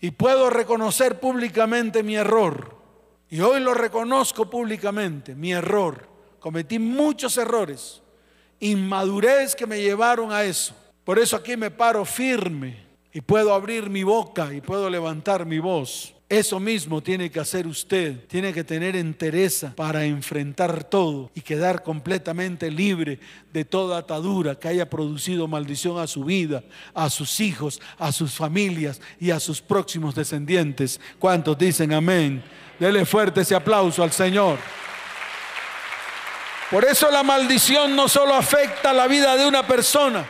[0.00, 2.74] Y puedo reconocer públicamente mi error.
[3.28, 6.08] Y hoy lo reconozco públicamente, mi error.
[6.40, 8.00] Cometí muchos errores,
[8.62, 10.74] inmadurez que me llevaron a eso.
[11.04, 12.76] Por eso aquí me paro firme
[13.12, 16.14] y puedo abrir mi boca y puedo levantar mi voz.
[16.28, 18.26] Eso mismo tiene que hacer usted.
[18.26, 23.18] Tiene que tener entereza para enfrentar todo y quedar completamente libre
[23.52, 26.62] de toda atadura que haya producido maldición a su vida,
[26.94, 31.00] a sus hijos, a sus familias y a sus próximos descendientes.
[31.18, 32.42] ¿Cuántos dicen amén?
[32.78, 34.58] Dele fuerte ese aplauso al Señor.
[36.72, 40.24] Por eso la maldición no solo afecta la vida de una persona,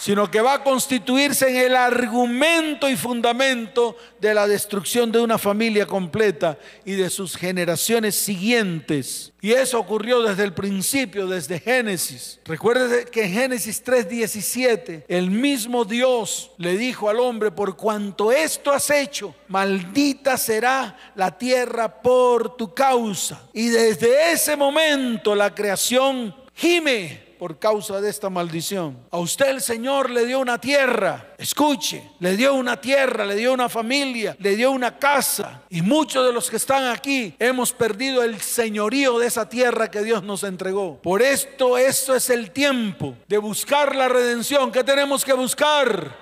[0.00, 5.36] sino que va a constituirse en el argumento y fundamento de la destrucción de una
[5.36, 9.34] familia completa y de sus generaciones siguientes.
[9.42, 12.40] Y eso ocurrió desde el principio, desde Génesis.
[12.46, 18.72] Recuerde que en Génesis 3:17 el mismo Dios le dijo al hombre, por cuanto esto
[18.72, 23.50] has hecho, maldita será la tierra por tu causa.
[23.52, 28.98] Y desde ese momento la creación gime por causa de esta maldición.
[29.10, 33.54] A usted el Señor le dio una tierra, escuche, le dio una tierra, le dio
[33.54, 35.62] una familia, le dio una casa.
[35.70, 40.02] Y muchos de los que están aquí hemos perdido el señorío de esa tierra que
[40.02, 40.98] Dios nos entregó.
[41.00, 44.70] Por esto, esto es el tiempo de buscar la redención.
[44.70, 46.14] ¿Qué tenemos que buscar?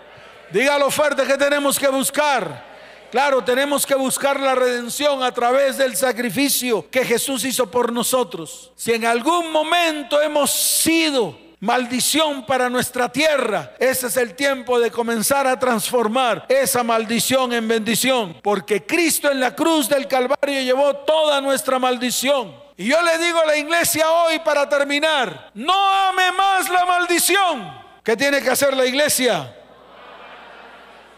[0.52, 2.67] Dígalo fuerte, ¿qué tenemos que buscar?
[3.10, 8.70] Claro, tenemos que buscar la redención a través del sacrificio que Jesús hizo por nosotros.
[8.76, 14.90] Si en algún momento hemos sido maldición para nuestra tierra, ese es el tiempo de
[14.90, 18.36] comenzar a transformar esa maldición en bendición.
[18.42, 22.54] Porque Cristo en la cruz del Calvario llevó toda nuestra maldición.
[22.76, 27.88] Y yo le digo a la iglesia hoy para terminar, no ame más la maldición.
[28.04, 29.57] ¿Qué tiene que hacer la iglesia?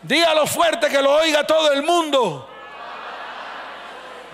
[0.03, 2.49] Dígalo fuerte que lo oiga todo el mundo.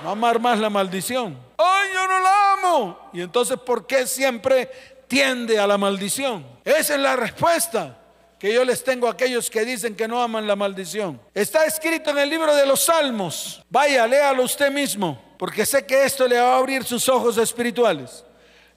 [0.03, 1.39] No amar más la maldición.
[1.59, 3.11] Ay, yo no la amo.
[3.13, 4.71] Y entonces, ¿por qué siempre
[5.09, 6.47] tiende a la maldición?
[6.65, 7.97] Esa es la respuesta
[8.39, 11.21] que yo les tengo a aquellos que dicen que no aman la maldición.
[11.35, 13.63] Está escrito en el libro de los Salmos.
[13.71, 18.25] Vaya, léalo usted mismo, porque sé que esto le va a abrir sus ojos espirituales.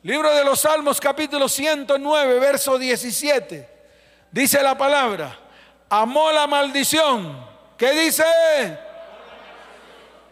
[0.02, 3.70] Libro de los Salmos, capítulo 109, verso 17.
[4.32, 5.38] Dice la palabra
[5.90, 7.48] amó la maldición.
[7.78, 8.24] ¿Qué dice?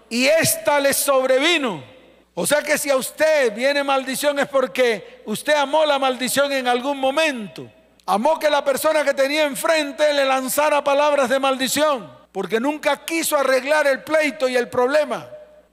[0.10, 1.84] Y esta le sobrevino.
[2.36, 6.67] O sea que si a usted viene maldición es porque usted amó la maldición en
[6.67, 7.67] algún momento.
[8.06, 13.36] Amó que la persona que tenía enfrente le lanzara palabras de maldición, porque nunca quiso
[13.36, 15.28] arreglar el pleito y el problema.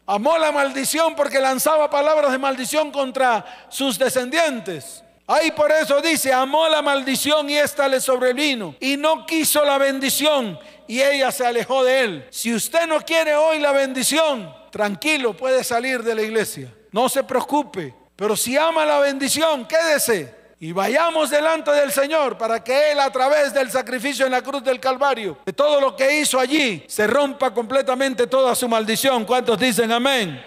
[0.06, 5.03] Amó la maldición porque lanzaba palabras de maldición contra sus descendientes.
[5.26, 8.76] Ahí por eso dice, amó la maldición y ésta le sobrevino.
[8.78, 12.26] Y no quiso la bendición y ella se alejó de él.
[12.30, 16.72] Si usted no quiere hoy la bendición, tranquilo, puede salir de la iglesia.
[16.92, 17.94] No se preocupe.
[18.16, 20.44] Pero si ama la bendición, quédese.
[20.60, 24.62] Y vayamos delante del Señor para que Él a través del sacrificio en la cruz
[24.62, 29.24] del Calvario, de todo lo que hizo allí, se rompa completamente toda su maldición.
[29.24, 30.42] ¿Cuántos dicen amén?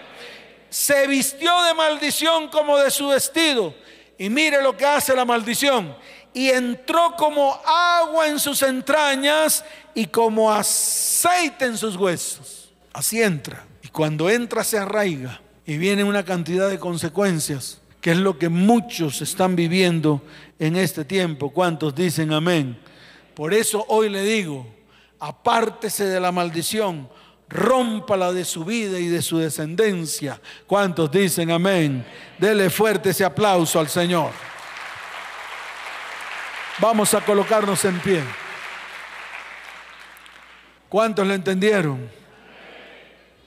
[0.70, 3.74] Se vistió de maldición como de su vestido.
[4.18, 5.96] Y mire lo que hace la maldición.
[6.34, 12.72] Y entró como agua en sus entrañas y como aceite en sus huesos.
[12.94, 13.66] Así entra.
[13.82, 15.42] Y cuando entra se arraiga.
[15.66, 20.22] Y viene una cantidad de consecuencias que es lo que muchos están viviendo
[20.60, 21.50] en este tiempo.
[21.50, 22.78] ¿Cuántos dicen amén?
[23.34, 24.66] Por eso hoy le digo,
[25.20, 27.10] apártese de la maldición,
[27.50, 30.40] rómpala de su vida y de su descendencia.
[30.66, 32.06] ¿Cuántos dicen amén?
[32.38, 34.32] Dele fuerte ese aplauso al Señor.
[36.80, 38.24] Vamos a colocarnos en pie.
[40.90, 42.10] ¿Cuántos le entendieron?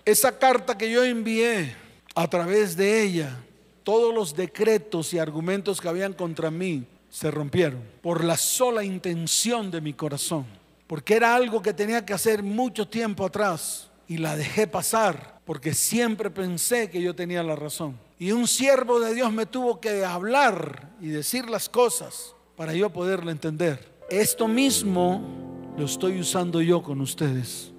[0.04, 1.76] Esa carta que yo envié
[2.14, 3.36] a través de ella
[3.84, 9.70] todos los decretos y argumentos que habían contra mí se rompieron por la sola intención
[9.70, 10.46] de mi corazón,
[10.86, 15.72] porque era algo que tenía que hacer mucho tiempo atrás y la dejé pasar porque
[15.72, 17.96] siempre pensé que yo tenía la razón.
[18.18, 22.90] Y un siervo de Dios me tuvo que hablar y decir las cosas para yo
[22.90, 23.88] poderle entender.
[24.10, 27.70] Esto mismo lo estoy usando yo con ustedes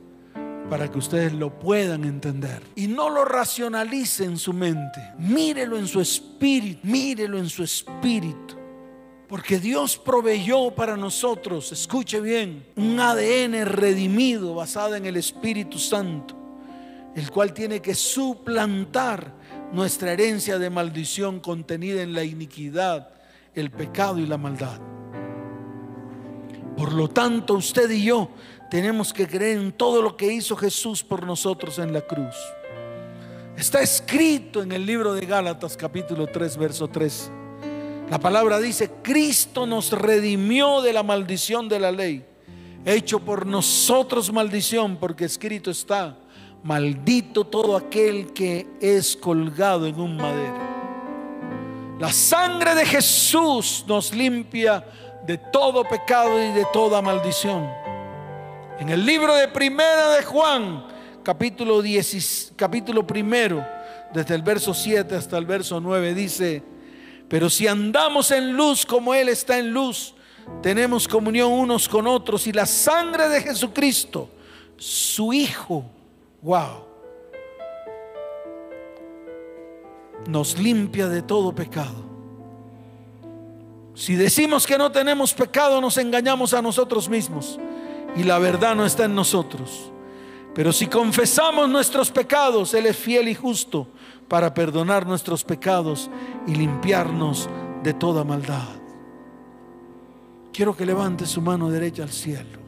[0.70, 2.63] para que ustedes lo puedan entender.
[2.78, 5.02] Y no lo racionalice en su mente.
[5.20, 6.80] Mírelo en su espíritu.
[6.88, 8.56] Mírelo en su espíritu.
[9.32, 16.36] Porque Dios proveyó para nosotros, escuche bien, un ADN redimido basado en el Espíritu Santo,
[17.15, 19.34] el cual tiene que suplantar
[19.72, 23.08] nuestra herencia de maldición contenida en la iniquidad,
[23.56, 24.82] el pecado y la maldad.
[26.76, 28.32] Por lo tanto, usted y yo
[28.70, 32.36] tenemos que creer en todo lo que hizo Jesús por nosotros en la cruz.
[33.56, 37.32] Está escrito en el libro de Gálatas capítulo 3, verso 3.
[38.12, 42.26] La palabra dice, Cristo nos redimió de la maldición de la ley,
[42.84, 46.17] hecho por nosotros maldición, porque escrito está,
[46.62, 50.60] maldito todo aquel que es colgado en un madero.
[52.02, 54.86] La sangre de Jesús nos limpia
[55.26, 57.65] de todo pecado y de toda maldición.
[58.78, 60.86] En el libro de Primera de Juan,
[61.24, 63.65] capítulo, 10, capítulo primero,
[64.13, 66.62] desde el verso 7 hasta el verso 9, dice,
[67.32, 70.13] pero si andamos en luz como Él está en luz,
[70.62, 74.28] tenemos comunión unos con otros y la sangre de Jesucristo,
[74.76, 75.86] su Hijo,
[76.41, 76.84] wow,
[80.28, 82.04] nos limpia de todo pecado.
[83.96, 87.58] Si decimos que no tenemos pecado, nos engañamos a nosotros mismos
[88.13, 89.89] y la verdad no está en nosotros.
[90.54, 93.88] Pero si confesamos nuestros pecados, Él es fiel y justo
[94.32, 96.10] para perdonar nuestros pecados
[96.48, 97.50] y limpiarnos
[97.84, 98.70] de toda maldad.
[100.54, 102.62] Quiero que levante su mano derecha al cielo.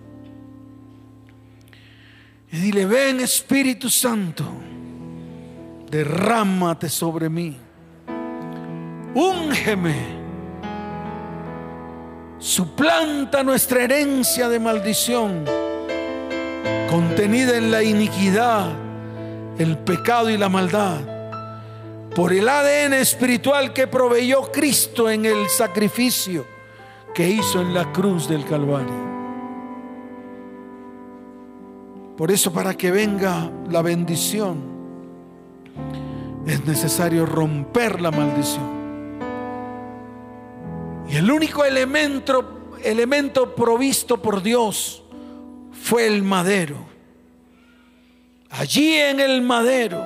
[2.51, 4.43] Y dile, ven Espíritu Santo,
[5.89, 7.57] derrámate sobre mí.
[9.15, 10.21] Úngeme
[12.39, 15.45] suplanta nuestra herencia de maldición
[16.89, 18.69] contenida en la iniquidad,
[19.57, 21.12] el pecado y la maldad,
[22.15, 26.45] por el ADN espiritual que proveyó Cristo en el sacrificio
[27.13, 29.13] que hizo en la cruz del Calvario.
[32.17, 34.61] Por eso para que venga la bendición
[36.45, 38.83] es necesario romper la maldición.
[41.09, 45.03] Y el único elemento, elemento provisto por Dios
[45.71, 46.77] fue el madero.
[48.49, 50.03] Allí en el madero,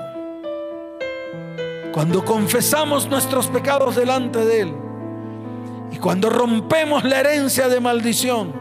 [1.98, 4.74] cuando confesamos nuestros pecados delante de Él
[5.92, 8.54] y cuando rompemos la herencia de maldición,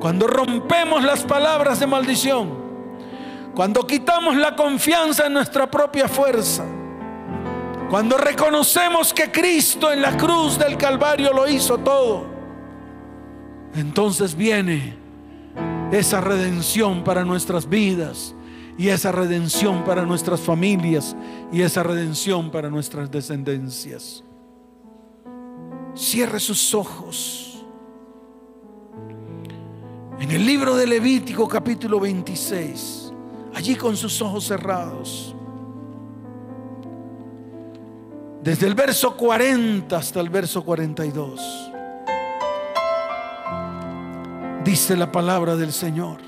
[0.00, 2.54] cuando rompemos las palabras de maldición,
[3.54, 6.64] cuando quitamos la confianza en nuestra propia fuerza,
[7.90, 12.24] cuando reconocemos que Cristo en la cruz del Calvario lo hizo todo,
[13.74, 14.96] entonces viene
[15.92, 18.34] esa redención para nuestras vidas
[18.78, 21.16] y esa redención para nuestras familias
[21.52, 24.24] y esa redención para nuestras descendencias.
[25.94, 27.50] Cierre sus ojos
[30.20, 33.10] En el libro de Levítico capítulo 26,
[33.54, 35.34] allí con sus ojos cerrados,
[38.42, 41.72] desde el verso 40 hasta el verso 42,
[44.62, 46.18] dice la palabra del Señor.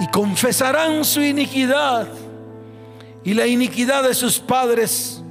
[0.00, 2.06] Y confesarán su iniquidad
[3.24, 5.22] y la iniquidad de sus padres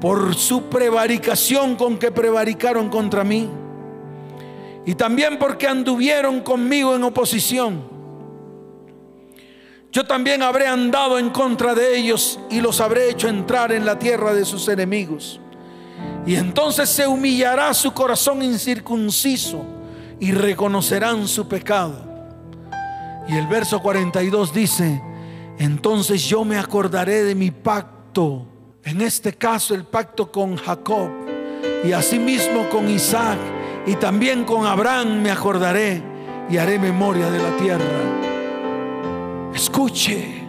[0.00, 3.48] por su prevaricación con que prevaricaron contra mí.
[4.84, 7.92] Y también porque anduvieron conmigo en oposición.
[9.92, 13.98] Yo también habré andado en contra de ellos y los habré hecho entrar en la
[13.98, 15.38] tierra de sus enemigos.
[16.26, 19.64] Y entonces se humillará su corazón incircunciso
[20.18, 22.11] y reconocerán su pecado.
[23.28, 25.02] Y el verso 42 dice,
[25.58, 28.48] entonces yo me acordaré de mi pacto
[28.84, 31.08] en este caso el pacto con Jacob
[31.84, 33.38] y asimismo con Isaac
[33.86, 36.02] y también con Abraham me acordaré
[36.50, 37.84] y haré memoria de la tierra.
[39.54, 40.42] Escuche,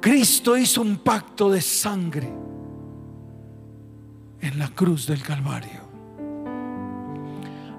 [0.00, 2.28] Cristo hizo un pacto de sangre
[4.40, 5.81] en la cruz del Calvario.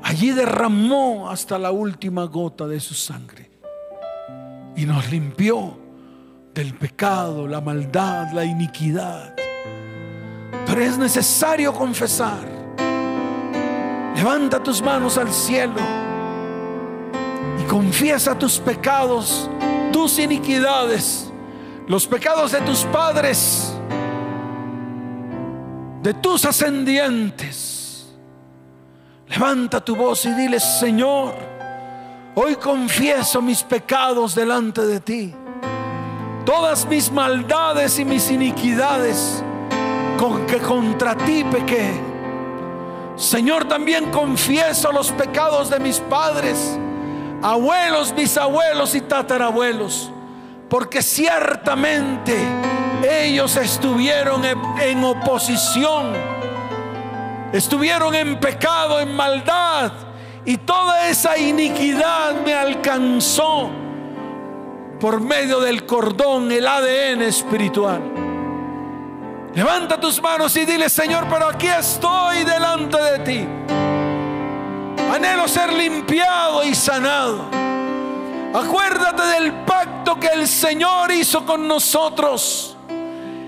[0.04, 3.50] Allí derramó hasta la última gota de su sangre
[4.76, 5.78] y nos limpió
[6.54, 9.34] del pecado, la maldad, la iniquidad.
[10.66, 12.52] Pero es necesario confesar.
[14.16, 15.80] Levanta tus manos al cielo
[17.62, 19.50] y confiesa tus pecados,
[19.94, 21.32] tus iniquidades,
[21.88, 23.74] los pecados de tus padres,
[26.02, 27.73] de tus ascendientes.
[29.34, 31.34] Levanta tu voz y dile, Señor,
[32.36, 35.36] hoy confieso mis pecados delante de ti
[36.46, 39.44] todas mis maldades y mis iniquidades
[40.18, 41.92] con que contra ti pequé.
[43.16, 46.78] Señor, también confieso los pecados de mis padres,
[47.42, 50.12] abuelos, bisabuelos y tatarabuelos,
[50.70, 52.36] porque ciertamente
[53.08, 56.14] ellos estuvieron en oposición,
[57.54, 59.94] estuvieron en pecado, en maldad,
[60.44, 63.70] y toda esa iniquidad me alcanzó
[65.00, 68.02] por medio del cordón, el ADN espiritual.
[69.54, 73.48] Levanta tus manos y dile, Señor, pero aquí estoy delante de ti.
[75.14, 77.46] Anhelo ser limpiado y sanado.
[78.54, 82.76] Acuérdate del pacto que el Señor hizo con nosotros.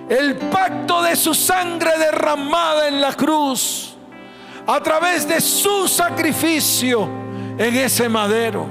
[0.08, 3.85] El pacto de su sangre derramada en la cruz.
[4.68, 7.08] A través de su sacrificio
[7.58, 8.68] en ese madero.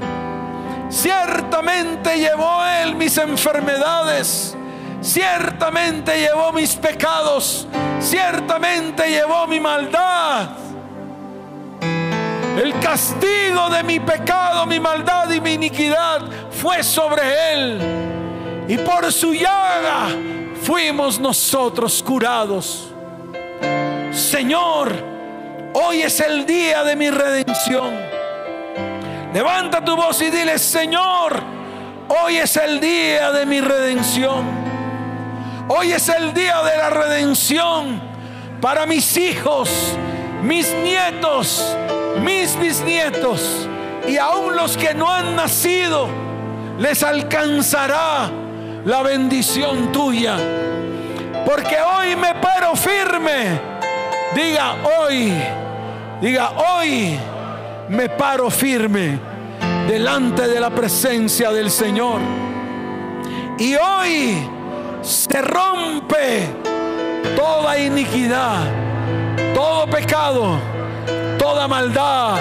[0.89, 4.57] Ciertamente llevó Él mis enfermedades.
[5.01, 7.67] Ciertamente llevó mis pecados.
[8.01, 10.51] Ciertamente llevó mi maldad.
[12.61, 17.81] El castigo de mi pecado, mi maldad y mi iniquidad fue sobre Él.
[18.69, 20.09] Y por su llaga
[20.63, 22.91] fuimos nosotros curados.
[24.13, 25.14] Señor,
[25.75, 27.95] hoy es el día de mi redención.
[29.33, 31.43] Levanta tu voz y dile, Señor,
[32.09, 34.45] hoy es el día de mi redención.
[35.69, 38.01] Hoy es el día de la redención
[38.61, 39.71] para mis hijos,
[40.43, 41.77] mis nietos,
[42.21, 43.69] mis bisnietos
[44.07, 46.09] y aún los que no han nacido,
[46.79, 48.31] les alcanzará
[48.85, 50.37] la bendición tuya.
[51.45, 53.61] Porque hoy me paro firme.
[54.35, 55.33] Diga hoy,
[56.25, 57.19] diga hoy
[57.91, 59.19] me paro firme
[59.87, 62.19] delante de la presencia del Señor.
[63.59, 64.49] Y hoy
[65.03, 66.49] se rompe
[67.37, 68.63] toda iniquidad,
[69.55, 70.59] todo pecado,
[71.39, 72.39] toda maldad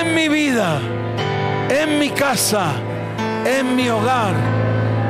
[0.00, 0.78] en mi vida,
[1.68, 2.70] en mi casa,
[3.44, 4.32] en mi hogar,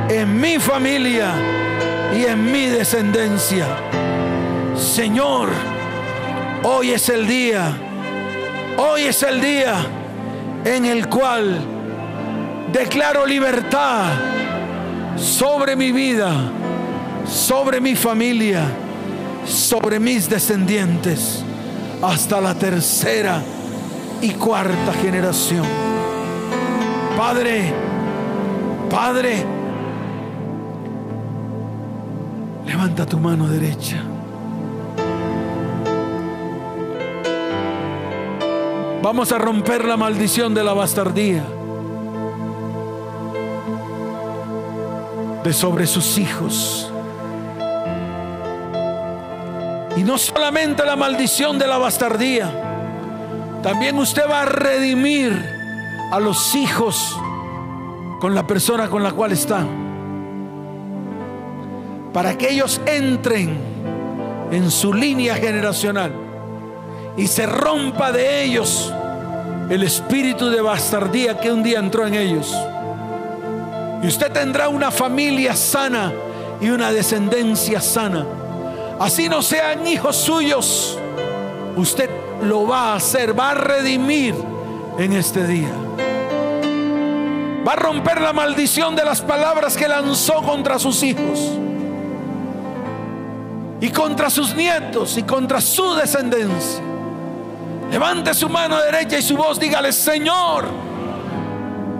[0.09, 1.31] en mi familia
[2.17, 3.67] y en mi descendencia.
[4.75, 5.74] Señor,
[6.65, 7.75] hoy es el día
[8.77, 9.85] Hoy es el día
[10.65, 11.59] en el cual
[12.73, 14.11] declaro libertad
[15.15, 16.33] sobre mi vida,
[17.25, 18.65] sobre mi familia,
[19.45, 21.41] sobre mis descendientes,
[22.01, 23.41] hasta la tercera
[24.21, 25.65] y cuarta generación.
[27.15, 27.71] Padre,
[28.89, 29.45] Padre,
[32.65, 34.14] levanta tu mano derecha.
[39.05, 41.45] Vamos a romper la maldición de la bastardía.
[45.43, 46.91] De sobre sus hijos.
[49.95, 52.49] Y no solamente la maldición de la bastardía,
[53.61, 55.39] también usted va a redimir
[56.11, 57.15] a los hijos
[58.19, 59.67] con la persona con la cual está.
[62.11, 63.55] Para que ellos entren
[64.49, 66.24] en su línea generacional
[67.17, 68.91] y se rompa de ellos
[69.69, 72.53] el espíritu de bastardía que un día entró en ellos.
[74.03, 76.11] Y usted tendrá una familia sana
[76.61, 78.25] y una descendencia sana.
[78.99, 80.97] Así no sean hijos suyos,
[81.75, 82.09] usted
[82.43, 84.35] lo va a hacer, va a redimir
[84.97, 85.71] en este día.
[87.67, 91.51] Va a romper la maldición de las palabras que lanzó contra sus hijos
[93.81, 96.94] y contra sus nietos y contra su descendencia.
[97.91, 100.65] Levante su mano derecha y su voz, dígale, Señor,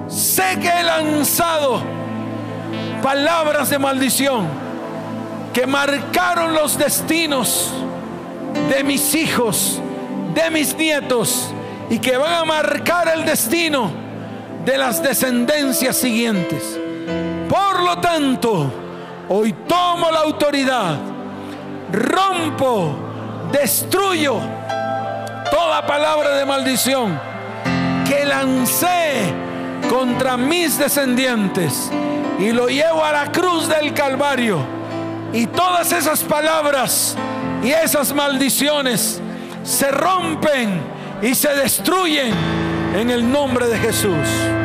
[0.08, 1.82] sé que he lanzado
[3.02, 4.48] palabras de maldición
[5.54, 7.72] que marcaron los destinos
[8.70, 9.80] de mis hijos,
[10.34, 11.50] de mis nietos
[11.90, 13.92] y que van a marcar el destino
[14.66, 16.80] de las descendencias siguientes.
[17.48, 18.72] Por lo tanto,
[19.30, 20.98] hoy tomo la autoridad,
[21.92, 22.96] rompo,
[23.52, 24.55] destruyo
[25.52, 27.20] toda palabra de maldición
[28.08, 29.34] que lancé
[29.89, 31.91] contra mis descendientes
[32.39, 34.60] y lo llevo a la cruz del Calvario.
[35.34, 37.16] Y todas esas palabras
[37.64, 39.22] y esas maldiciones
[39.64, 40.82] se rompen
[41.22, 42.34] y se destruyen
[42.96, 44.64] en el nombre de Jesús.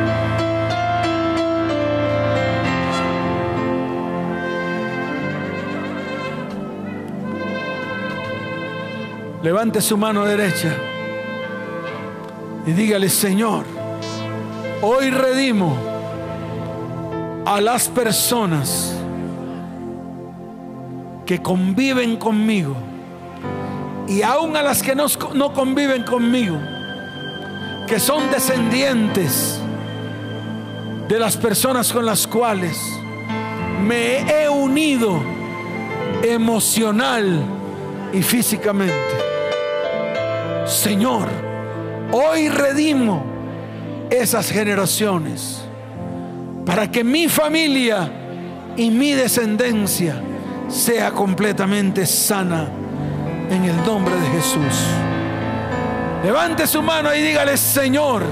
[9.43, 10.71] Levante su mano derecha
[12.67, 13.65] y dígale, Señor,
[14.83, 15.75] hoy redimo
[17.43, 18.95] a las personas
[21.25, 22.75] que conviven conmigo
[24.07, 26.59] y aún a las que no, no conviven conmigo,
[27.87, 29.59] que son descendientes
[31.07, 32.77] de las personas con las cuales
[33.83, 35.19] me he unido
[36.21, 37.43] emocional
[38.13, 39.20] y físicamente.
[40.71, 41.27] Señor,
[42.13, 43.21] hoy redimo
[44.09, 45.61] esas generaciones
[46.65, 48.09] para que mi familia
[48.77, 50.15] y mi descendencia
[50.69, 52.69] sea completamente sana
[53.49, 54.87] en el nombre de Jesús.
[56.23, 58.23] Levante su mano y dígale, Señor,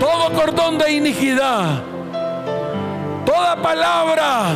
[0.00, 1.82] todo cordón de iniquidad,
[3.26, 4.54] toda palabra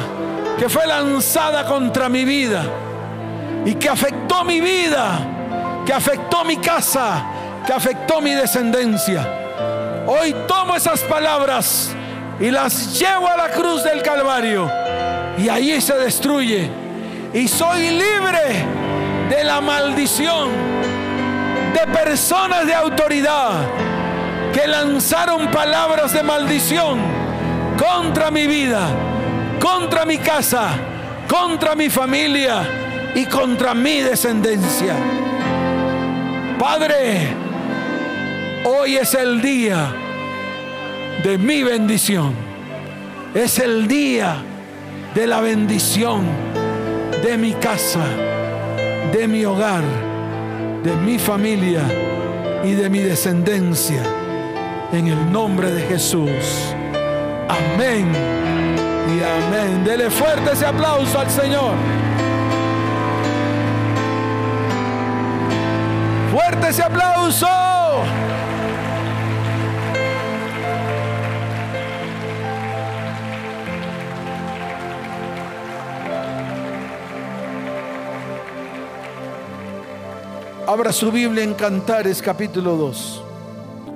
[0.58, 2.64] que fue lanzada contra mi vida
[3.66, 5.39] y que afectó mi vida,
[5.84, 7.24] que afectó mi casa,
[7.66, 9.26] que afectó mi descendencia.
[10.06, 11.94] Hoy tomo esas palabras
[12.38, 14.70] y las llevo a la cruz del Calvario
[15.38, 16.70] y allí se destruye.
[17.32, 18.64] Y soy libre
[19.28, 20.48] de la maldición
[21.72, 23.52] de personas de autoridad
[24.52, 26.98] que lanzaron palabras de maldición
[27.78, 28.88] contra mi vida,
[29.60, 30.70] contra mi casa,
[31.28, 32.62] contra mi familia
[33.14, 34.94] y contra mi descendencia.
[36.60, 37.28] Padre,
[38.66, 39.94] hoy es el día
[41.24, 42.34] de mi bendición.
[43.34, 44.36] Es el día
[45.14, 46.20] de la bendición
[47.22, 48.04] de mi casa,
[49.10, 49.82] de mi hogar,
[50.84, 51.80] de mi familia
[52.62, 54.02] y de mi descendencia.
[54.92, 56.74] En el nombre de Jesús.
[57.48, 58.06] Amén
[59.08, 59.82] y amén.
[59.82, 61.99] Dele fuerte ese aplauso al Señor.
[66.30, 67.48] Fuerte ese aplauso.
[80.68, 83.24] Abra su Biblia en Cantares capítulo 2.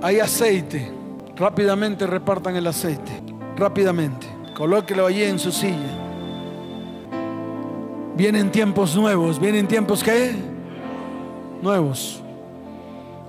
[0.03, 0.91] Hay aceite.
[1.37, 3.13] Rápidamente repartan el aceite.
[3.57, 4.27] Rápidamente.
[4.57, 5.77] Colóquelo allí en su silla.
[8.17, 9.39] Vienen tiempos nuevos.
[9.39, 10.35] Vienen tiempos que
[11.63, 12.24] nuevos.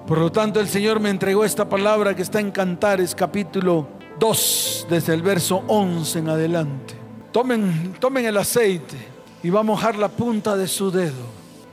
[0.08, 3.88] Por lo tanto, el Señor me entregó esta palabra que está en Cantares capítulo
[4.20, 6.94] 2, desde el verso 11 en adelante.
[7.32, 8.98] Tomen, tomen el aceite
[9.42, 11.26] y va a mojar la punta de su dedo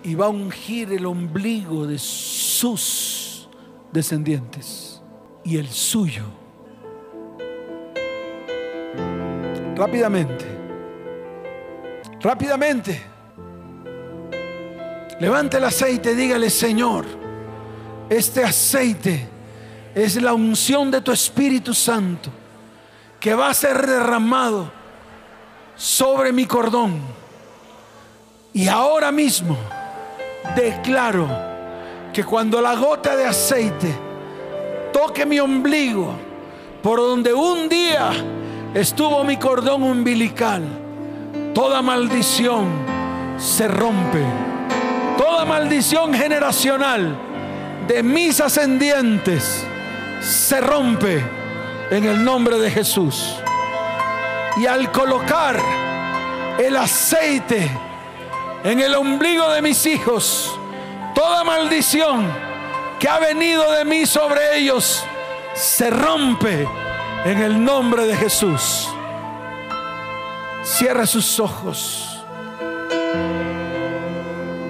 [0.03, 3.51] y va a ungir el ombligo de sus
[3.93, 5.03] descendientes
[5.45, 6.24] y el suyo.
[9.76, 10.47] Rápidamente,
[12.18, 13.03] rápidamente,
[15.20, 17.22] levante el aceite, dígale, Señor,
[18.16, 19.28] este aceite
[19.94, 22.30] es la unción de tu Espíritu Santo
[23.18, 24.70] que va a ser derramado
[25.76, 27.00] sobre mi cordón.
[28.52, 29.56] Y ahora mismo,
[30.56, 31.28] declaro
[32.12, 33.94] que cuando la gota de aceite
[34.92, 36.14] toque mi ombligo,
[36.82, 38.10] por donde un día
[38.74, 40.64] estuvo mi cordón umbilical,
[41.54, 42.66] toda maldición
[43.38, 44.24] se rompe.
[45.16, 47.32] Toda maldición generacional
[47.87, 49.64] de mis ascendientes
[50.20, 51.22] se rompe
[51.91, 53.37] en el nombre de Jesús.
[54.57, 55.59] Y al colocar
[56.59, 57.70] el aceite
[58.64, 60.59] en el ombligo de mis hijos,
[61.14, 62.30] toda maldición
[62.99, 65.03] que ha venido de mí sobre ellos
[65.55, 66.66] se rompe
[67.24, 68.89] en el nombre de Jesús.
[70.62, 72.09] Cierra sus ojos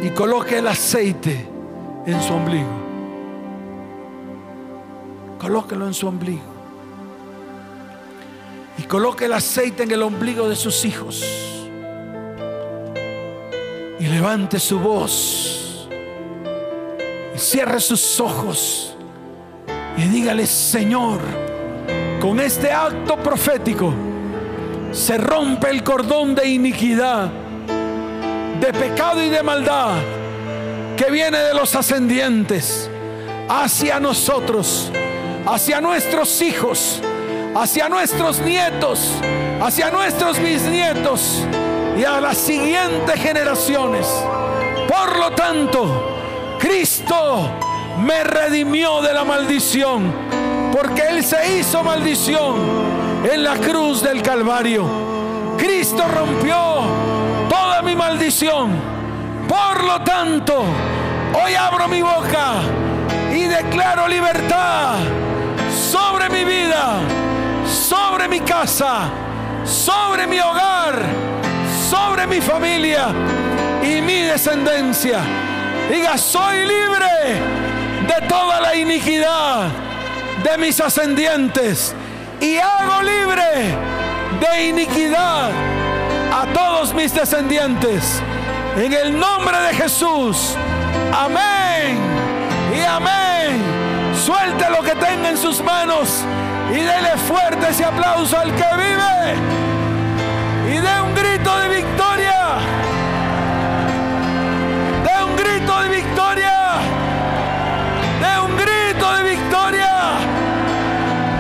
[0.00, 1.46] y coloque el aceite
[2.06, 2.81] en su ombligo.
[5.42, 6.40] Colóquelo en su ombligo.
[8.78, 11.22] Y coloque el aceite en el ombligo de sus hijos.
[13.98, 15.88] Y levante su voz.
[17.34, 18.94] Y cierre sus ojos.
[19.96, 21.20] Y dígale, Señor,
[22.20, 23.92] con este acto profético
[24.92, 27.30] se rompe el cordón de iniquidad,
[28.60, 29.96] de pecado y de maldad
[30.96, 32.88] que viene de los ascendientes
[33.48, 34.92] hacia nosotros,
[35.46, 37.00] hacia nuestros hijos,
[37.54, 39.12] hacia nuestros nietos,
[39.60, 41.44] hacia nuestros bisnietos
[41.96, 44.06] y a las siguientes generaciones.
[44.88, 47.50] Por lo tanto, Cristo
[47.98, 50.12] me redimió de la maldición
[50.72, 52.56] porque Él se hizo maldición
[53.30, 54.84] en la cruz del Calvario.
[55.58, 56.56] Cristo rompió
[57.48, 58.70] toda mi maldición.
[59.48, 60.64] Por lo tanto,
[61.34, 62.54] hoy abro mi boca
[63.34, 64.96] y declaro libertad
[65.92, 67.00] sobre mi vida,
[67.66, 69.10] sobre mi casa,
[69.62, 70.94] sobre mi hogar,
[71.90, 73.08] sobre mi familia
[73.82, 75.20] y mi descendencia.
[75.90, 77.12] Diga, soy libre
[78.08, 79.68] de toda la iniquidad
[80.42, 81.94] de mis ascendientes
[82.40, 83.76] y hago libre
[84.40, 85.50] de iniquidad
[86.32, 88.22] a todos mis descendientes.
[88.76, 90.56] En el nombre de Jesús.
[94.24, 96.22] Suelte lo que tenga en sus manos
[96.70, 99.34] y dele fuerte ese aplauso al que vive.
[100.68, 102.58] Y dé un grito de victoria.
[105.02, 106.52] De un grito de victoria.
[108.20, 109.90] De un grito de victoria.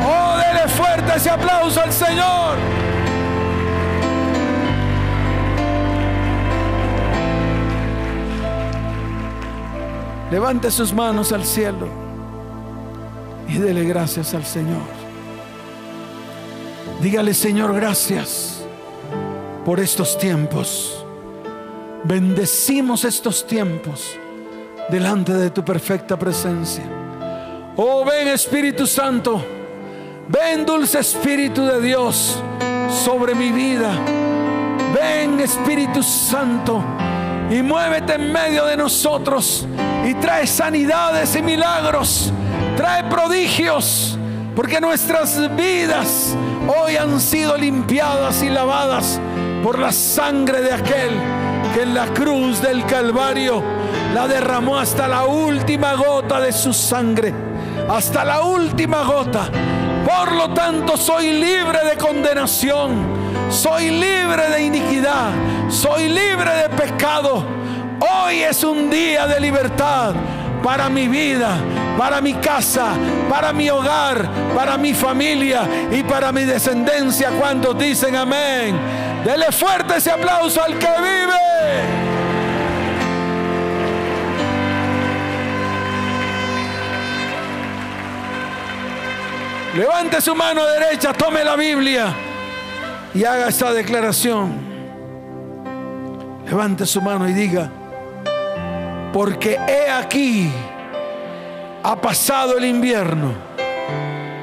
[0.04, 2.56] Oh, dele fuerte ese aplauso al Señor.
[10.32, 12.11] Levante sus manos al cielo
[13.52, 14.82] y dele gracias al Señor.
[17.02, 18.64] Dígale, Señor, gracias
[19.64, 21.04] por estos tiempos.
[22.04, 24.16] Bendecimos estos tiempos
[24.88, 26.84] delante de tu perfecta presencia.
[27.76, 29.44] Oh, ven Espíritu Santo,
[30.28, 32.42] ven dulce Espíritu de Dios
[33.04, 33.92] sobre mi vida.
[34.94, 36.82] Ven Espíritu Santo
[37.50, 39.66] y muévete en medio de nosotros
[40.06, 42.32] y trae sanidades y milagros,
[42.76, 44.18] trae prodigios,
[44.54, 46.36] porque nuestras vidas
[46.68, 49.20] hoy han sido limpiadas y lavadas
[49.62, 51.10] por la sangre de aquel
[51.74, 53.62] que en la cruz del Calvario
[54.14, 57.32] la derramó hasta la última gota de su sangre,
[57.88, 59.48] hasta la última gota.
[60.04, 63.06] Por lo tanto, soy libre de condenación,
[63.48, 65.30] soy libre de iniquidad,
[65.68, 67.44] soy libre de pecado.
[68.00, 70.14] Hoy es un día de libertad
[70.62, 71.56] para mi vida,
[71.98, 72.94] para mi casa,
[73.28, 77.30] para mi hogar, para mi familia y para mi descendencia.
[77.38, 78.76] ¿Cuántos dicen amén?
[79.24, 81.32] Dele fuerte ese aplauso al que vive.
[89.76, 92.12] Levante su mano derecha, tome la Biblia
[93.14, 94.52] y haga esta declaración.
[96.46, 97.70] Levante su mano y diga,
[99.12, 100.50] porque he aquí,
[101.82, 103.34] ha pasado el invierno,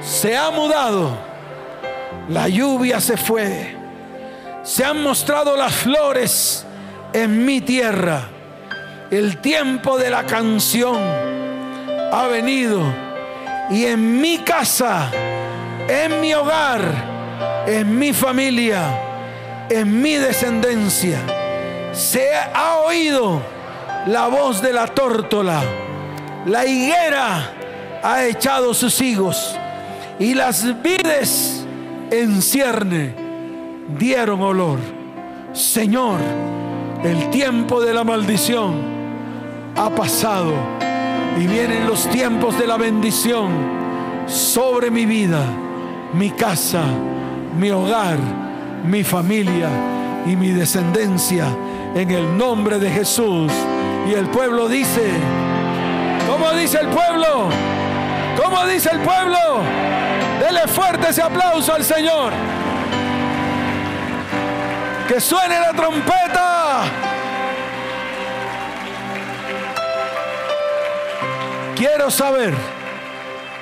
[0.02, 1.18] se ha mudado,
[2.30, 3.76] la lluvia se fue,
[4.64, 6.66] se han mostrado las flores
[7.14, 8.30] en mi tierra,
[9.10, 10.98] el tiempo de la canción
[12.12, 12.82] ha venido
[13.72, 15.10] y en mi casa,
[15.88, 16.82] en mi hogar,
[17.66, 18.82] en mi familia,
[19.70, 21.20] en mi descendencia,
[21.92, 23.42] se ha oído
[24.08, 25.62] la voz de la tórtola.
[26.46, 27.52] La higuera
[28.04, 29.56] ha echado sus higos
[30.20, 31.66] y las vides
[32.12, 33.14] en cierne
[33.98, 34.80] dieron olor.
[35.54, 36.20] Señor,
[37.04, 38.76] el tiempo de la maldición
[39.76, 40.54] ha pasado
[41.38, 43.50] y vienen los tiempos de la bendición
[44.28, 45.44] sobre mi vida,
[46.14, 46.84] mi casa,
[47.58, 48.18] mi hogar,
[48.86, 49.70] mi familia
[50.26, 51.48] y mi descendencia
[51.96, 53.52] en el nombre de Jesús.
[54.10, 55.08] Y el pueblo dice,
[56.28, 57.48] ¿cómo dice el pueblo?
[58.42, 59.38] ¿Cómo dice el pueblo?
[60.40, 62.34] Dele fuerte ese aplauso al Señor.
[65.08, 66.82] Que suene la trompeta.
[71.76, 72.56] Quiero saber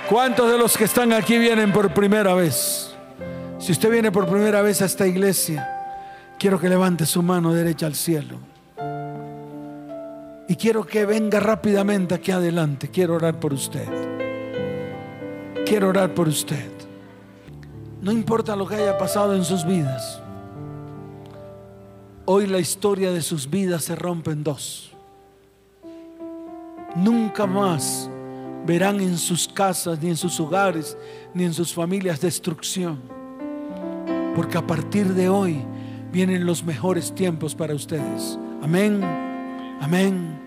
[0.08, 2.96] cuántos de los que están aquí vienen por primera vez.
[3.60, 5.68] Si usted viene por primera vez a esta iglesia,
[6.40, 8.47] quiero que levante su mano derecha al cielo.
[10.48, 12.90] Y quiero que venga rápidamente aquí adelante.
[12.90, 13.88] Quiero orar por usted.
[15.66, 16.72] Quiero orar por usted.
[18.02, 20.22] No importa lo que haya pasado en sus vidas.
[22.26, 24.92] Hoy la historia de sus vidas se rompe en dos.
[26.96, 28.10] Nunca más
[28.66, 30.98] verán en sus casas, ni en sus hogares,
[31.34, 33.02] ni en sus familias destrucción.
[34.36, 35.62] Porque a partir de hoy
[36.12, 38.40] vienen los mejores tiempos para ustedes.
[38.62, 39.27] Amén.
[39.82, 40.38] Amén.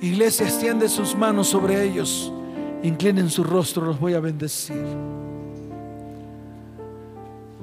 [0.00, 2.32] Iglesia, extiende sus manos sobre ellos.
[2.82, 4.82] Inclinen su rostro, los voy a bendecir.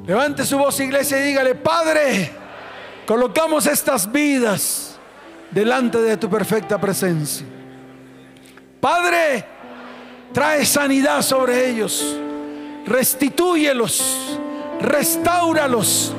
[0.06, 2.32] Levante su voz, iglesia, y dígale, Padre,
[3.06, 4.98] colocamos estas vidas
[5.52, 7.46] delante de tu perfecta presencia.
[8.80, 9.44] Padre,
[10.32, 12.16] trae sanidad sobre ellos,
[12.86, 14.40] restitúyelos,
[14.80, 16.14] restauralos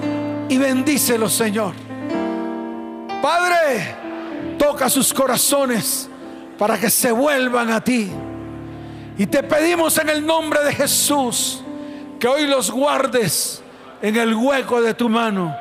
[0.49, 1.75] y bendícelos, Señor.
[3.23, 3.98] Padre,
[4.59, 6.09] toca sus corazones
[6.59, 8.11] para que se vuelvan a ti.
[9.17, 11.63] Y te pedimos en el nombre de Jesús
[12.19, 13.63] que hoy los guardes
[14.03, 15.57] en el hueco de tu mano,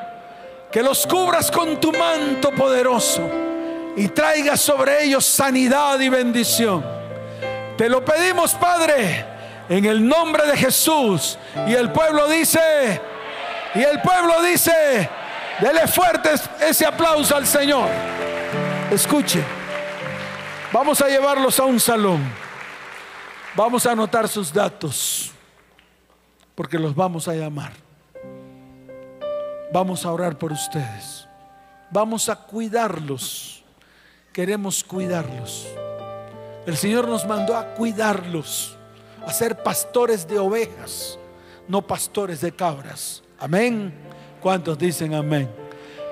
[0.71, 3.21] que los cubras con tu manto poderoso
[3.95, 6.85] y traigas sobre ellos sanidad y bendición.
[7.77, 9.25] Te lo pedimos, Padre,
[9.69, 11.37] en el nombre de Jesús.
[11.67, 13.01] Y el pueblo dice,
[13.75, 15.09] y el pueblo dice,
[15.59, 16.29] dele fuerte
[16.59, 17.87] ese aplauso al Señor.
[18.91, 19.43] Escuche,
[20.71, 22.21] vamos a llevarlos a un salón.
[23.53, 25.31] Vamos a anotar sus datos,
[26.55, 27.73] porque los vamos a llamar.
[29.73, 31.27] Vamos a orar por ustedes.
[31.91, 33.65] Vamos a cuidarlos.
[34.31, 35.67] Queremos cuidarlos.
[36.65, 38.77] El Señor nos mandó a cuidarlos,
[39.25, 41.19] a ser pastores de ovejas,
[41.67, 43.21] no pastores de cabras.
[43.37, 43.93] Amén.
[44.41, 45.66] ¿Cuántos dicen amén?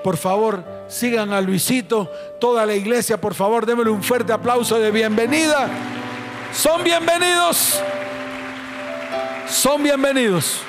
[0.06, 4.92] Por favor, sigan a Luisito, toda la iglesia, por favor, démosle un fuerte aplauso de
[4.92, 5.68] bienvenida.
[6.52, 7.82] Son bienvenidos.
[9.48, 10.60] Son bienvenidos.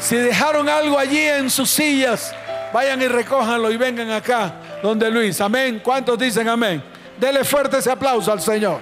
[0.00, 2.34] Si dejaron algo allí en sus sillas,
[2.74, 5.40] vayan y recójanlo y vengan acá donde Luis.
[5.40, 5.80] Amén.
[5.84, 6.82] ¿Cuántos dicen amén?
[7.16, 8.80] Dele fuerte ese aplauso al Señor.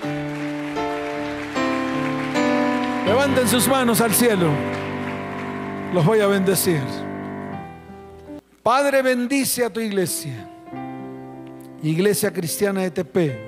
[3.05, 4.49] Levanten sus manos al cielo.
[5.93, 7.10] Los voy a bendecir.
[8.63, 10.49] Padre, bendice a tu iglesia.
[11.83, 13.39] Iglesia Cristiana de TP.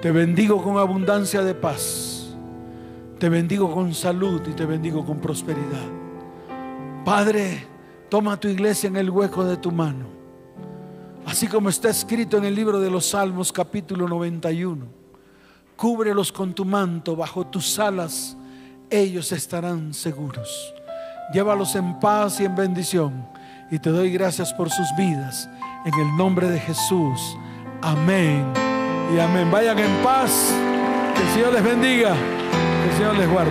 [0.00, 2.34] Te bendigo con abundancia de paz.
[3.18, 5.86] Te bendigo con salud y te bendigo con prosperidad.
[7.04, 7.66] Padre,
[8.08, 10.06] toma tu iglesia en el hueco de tu mano.
[11.24, 14.86] Así como está escrito en el libro de los Salmos capítulo 91.
[15.76, 18.36] Cúbrelos con tu manto, bajo tus alas
[18.92, 20.74] ellos estarán seguros.
[21.32, 23.31] Llévalos en paz y en bendición.
[23.72, 25.48] Y te doy gracias por sus vidas.
[25.86, 27.38] En el nombre de Jesús.
[27.80, 28.44] Amén.
[29.16, 29.50] Y amén.
[29.50, 30.52] Vayan en paz.
[31.16, 32.12] Que el Señor les bendiga.
[32.12, 33.50] Que el Señor les guarde.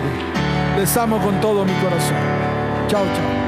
[0.78, 2.14] Les amo con todo mi corazón.
[2.86, 3.41] Chao, chao.